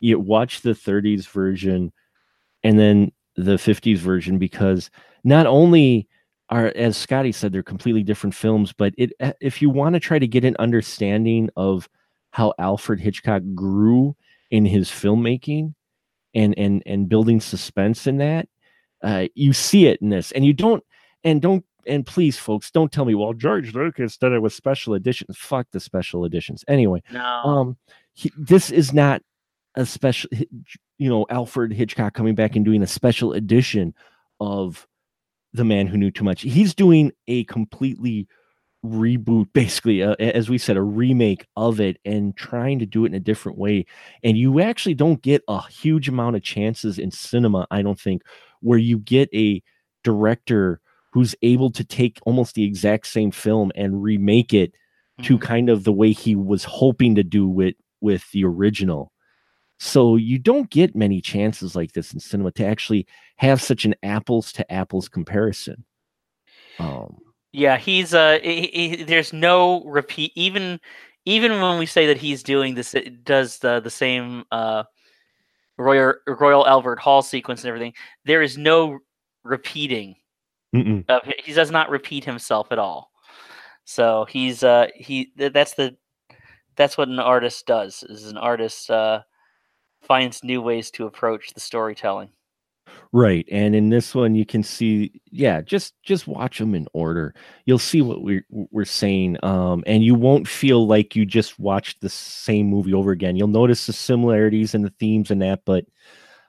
[0.00, 1.92] you watch the 30s version
[2.62, 4.90] and then the 50s version because
[5.24, 6.08] not only
[6.50, 10.00] are as Scotty said they're completely different films but it eh, if you want to
[10.00, 11.88] try to get an understanding of
[12.30, 14.14] how Alfred Hitchcock grew
[14.50, 15.74] in his filmmaking
[16.34, 18.48] and and and building suspense in that
[19.02, 20.84] uh, you see it in this and you don't
[21.24, 24.94] and don't and please folks don't tell me well george lucas did it with special
[24.94, 25.36] editions.
[25.36, 26.64] Fuck the special editions.
[26.68, 27.22] Anyway No.
[27.22, 27.76] um
[28.14, 29.22] he, this is not
[29.74, 30.30] a special
[30.98, 33.94] you know alfred hitchcock coming back and doing a special edition
[34.40, 34.86] of
[35.54, 36.42] the man who knew too much.
[36.42, 38.26] He's doing a completely
[38.84, 43.08] reboot basically uh, as we said a remake of it and trying to do it
[43.08, 43.86] in a different way.
[44.24, 48.22] And you actually don't get a huge amount of chances in cinema i don't think
[48.60, 49.62] where you get a
[50.04, 50.80] director
[51.12, 54.72] who's able to take almost the exact same film and remake it
[55.22, 55.40] to Mhm.
[55.42, 59.12] kind of the way he was hoping to do it with the original.
[59.78, 63.06] So you don't get many chances like this in cinema to actually
[63.36, 65.84] have such an apples to apples comparison.
[66.78, 67.18] Um,
[67.52, 70.32] Yeah, he's uh, he, he- there's no repeat.
[70.34, 70.80] Even
[71.26, 74.84] even when we say that he's doing this, it does the the same uh,
[75.78, 77.94] Royal Royal Albert Hall sequence and everything.
[78.24, 78.98] There is no
[79.44, 80.16] repeating
[81.08, 83.10] hi- he does not repeat himself at all.
[83.84, 85.96] So he's uh he th- that's the
[86.76, 88.02] that's what an artist does.
[88.08, 89.22] Is an artist uh
[90.02, 92.30] finds new ways to approach the storytelling.
[93.12, 93.46] Right.
[93.50, 97.34] And in this one you can see yeah, just just watch them in order.
[97.66, 102.00] You'll see what we're we're saying um and you won't feel like you just watched
[102.00, 103.36] the same movie over again.
[103.36, 105.84] You'll notice the similarities and the themes and that but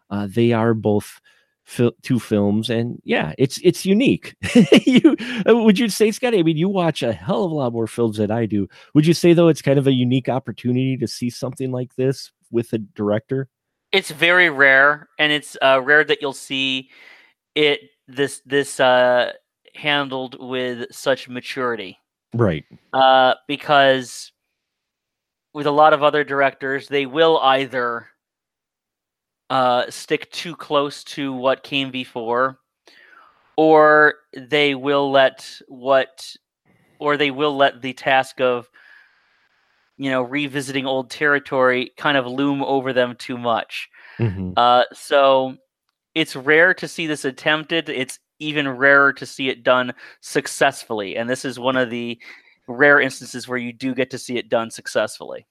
[0.10, 1.20] uh they are both
[1.66, 4.36] fil- two films and yeah, it's it's unique.
[4.86, 5.16] you
[5.48, 7.88] uh, would you say Scotty, I mean you watch a hell of a lot more
[7.88, 8.68] films than I do.
[8.94, 12.32] Would you say though it's kind of a unique opportunity to see something like this
[12.52, 13.50] with a director?
[13.92, 16.90] it's very rare and it's uh, rare that you'll see
[17.54, 19.32] it this this uh,
[19.76, 22.00] handled with such maturity
[22.34, 22.64] Right.
[22.94, 24.32] uh, because
[25.54, 28.08] with a lot of other directors they will either
[29.54, 32.60] uh, stick too close to what came before
[33.56, 36.36] or they will let what
[37.00, 38.68] or they will let the task of
[39.98, 43.90] you know revisiting old territory kind of loom over them too much
[44.20, 44.54] Mhm.
[44.58, 45.56] uh, so
[46.16, 47.90] it's rare to see this attempted.
[47.90, 51.16] It's even rarer to see it done successfully.
[51.16, 52.20] And this is one of the
[52.68, 55.48] rare instances where you do get to see it done successfully.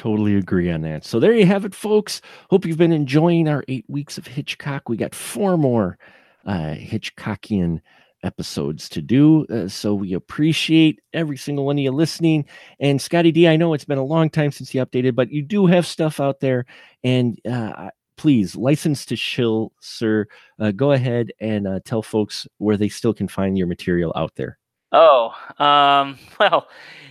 [0.00, 1.04] Totally agree on that.
[1.04, 2.22] So there you have it, folks.
[2.48, 4.88] Hope you've been enjoying our eight weeks of Hitchcock.
[4.88, 5.98] We got four more
[6.46, 7.82] uh, Hitchcockian
[8.22, 9.44] episodes to do.
[9.50, 12.46] Uh, so we appreciate every single one of you listening.
[12.80, 15.42] And Scotty D, I know it's been a long time since you updated, but you
[15.42, 16.64] do have stuff out there.
[17.04, 20.26] And uh, please, license to shill, sir.
[20.58, 24.34] Uh, go ahead and uh, tell folks where they still can find your material out
[24.34, 24.59] there.
[24.92, 26.68] Oh, um, well,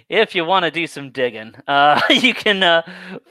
[0.09, 2.81] if you want to do some digging, uh, you can uh,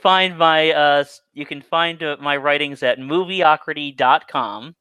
[0.01, 1.05] find my uh,
[1.35, 4.75] you can find uh, my writings at movieocrity.com.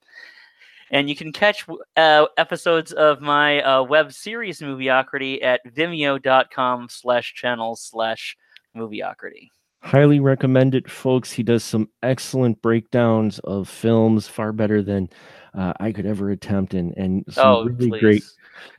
[0.90, 1.66] And you can catch
[1.98, 8.38] uh, episodes of my uh, web series Movieocrity at vimeo.com slash channels slash
[8.74, 9.50] Movieocrity.
[9.80, 11.32] Highly recommend it folks.
[11.32, 15.10] He does some excellent breakdowns of films far better than
[15.58, 18.00] uh, i could ever attempt and and some Oh, really please.
[18.00, 18.24] great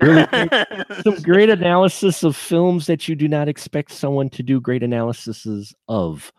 [0.00, 0.66] really great,
[1.04, 5.74] some great analysis of films that you do not expect someone to do great analyses
[5.88, 6.32] of.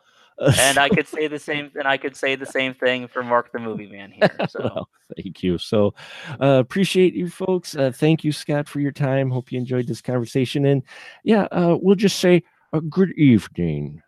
[0.57, 3.51] And I could say the same, and I could say the same thing for Mark
[3.51, 4.29] the Movie Man here.
[4.49, 4.59] So.
[4.63, 5.57] Well, thank you.
[5.57, 5.93] So
[6.41, 7.75] uh, appreciate you folks.
[7.75, 9.29] Uh, thank you scott for your time.
[9.29, 10.83] Hope you enjoyed this conversation and
[11.23, 14.01] yeah uh, we'll just say a good evening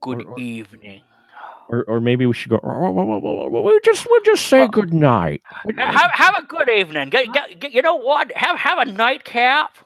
[0.00, 1.02] good or- evening.
[1.68, 4.68] or, or maybe we should go oh, oh, oh, we'll just we'll just say Well,
[4.68, 5.42] good night
[5.76, 7.08] Have, have a good evening.
[7.10, 8.32] Get, get, get- you know what?
[8.36, 9.76] Have have a nightcap.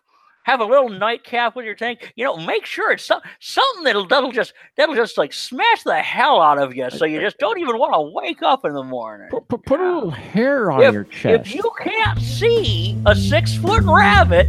[0.45, 1.99] Have a little nightcap with your thing.
[2.17, 5.95] You know, make sure it's some, something that'll that'll just that'll just like smash the
[6.01, 8.83] hell out of you, so you just don't even want to wake up in the
[8.83, 9.29] morning.
[9.31, 11.47] Put, put, put a little hair on If- your chest.
[11.47, 14.49] If you can't see a six foot rabbit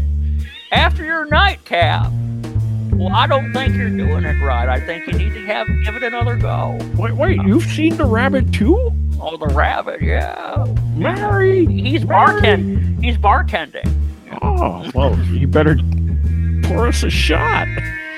[0.71, 2.11] after your nightcap,
[2.93, 4.69] well, I don't think you're doing it right.
[4.69, 6.77] I think you need to have give it another go.
[6.95, 8.91] wait, wait, you've seen the rabbit too?
[9.19, 10.65] Oh, the rabbit, yeah.
[10.95, 11.65] Mary!
[11.65, 12.41] He's Mary!
[12.41, 13.03] bartending.
[13.03, 13.91] He's bartending.
[14.41, 15.77] Oh, well, you better
[16.63, 17.67] pour us a shot.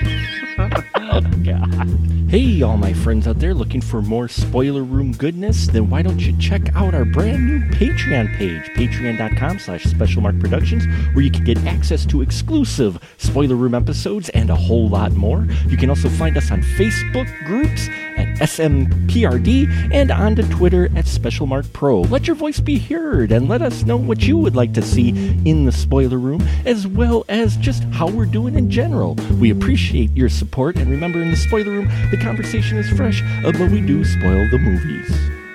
[0.94, 2.25] oh, God.
[2.36, 5.68] Hey, all my friends out there looking for more spoiler room goodness?
[5.68, 10.84] Then why don't you check out our brand new Patreon page, patreon.com slash specialmark productions,
[11.14, 15.48] where you can get access to exclusive spoiler room episodes and a whole lot more.
[15.66, 17.88] You can also find us on Facebook groups
[18.18, 22.02] at SMPRD and on to Twitter at SpecialMark Pro.
[22.02, 25.08] Let your voice be heard and let us know what you would like to see
[25.46, 29.14] in the spoiler room, as well as just how we're doing in general.
[29.40, 33.52] We appreciate your support, and remember, in the spoiler room, the conversation is fresh, uh,
[33.52, 35.45] but we do spoil the movies.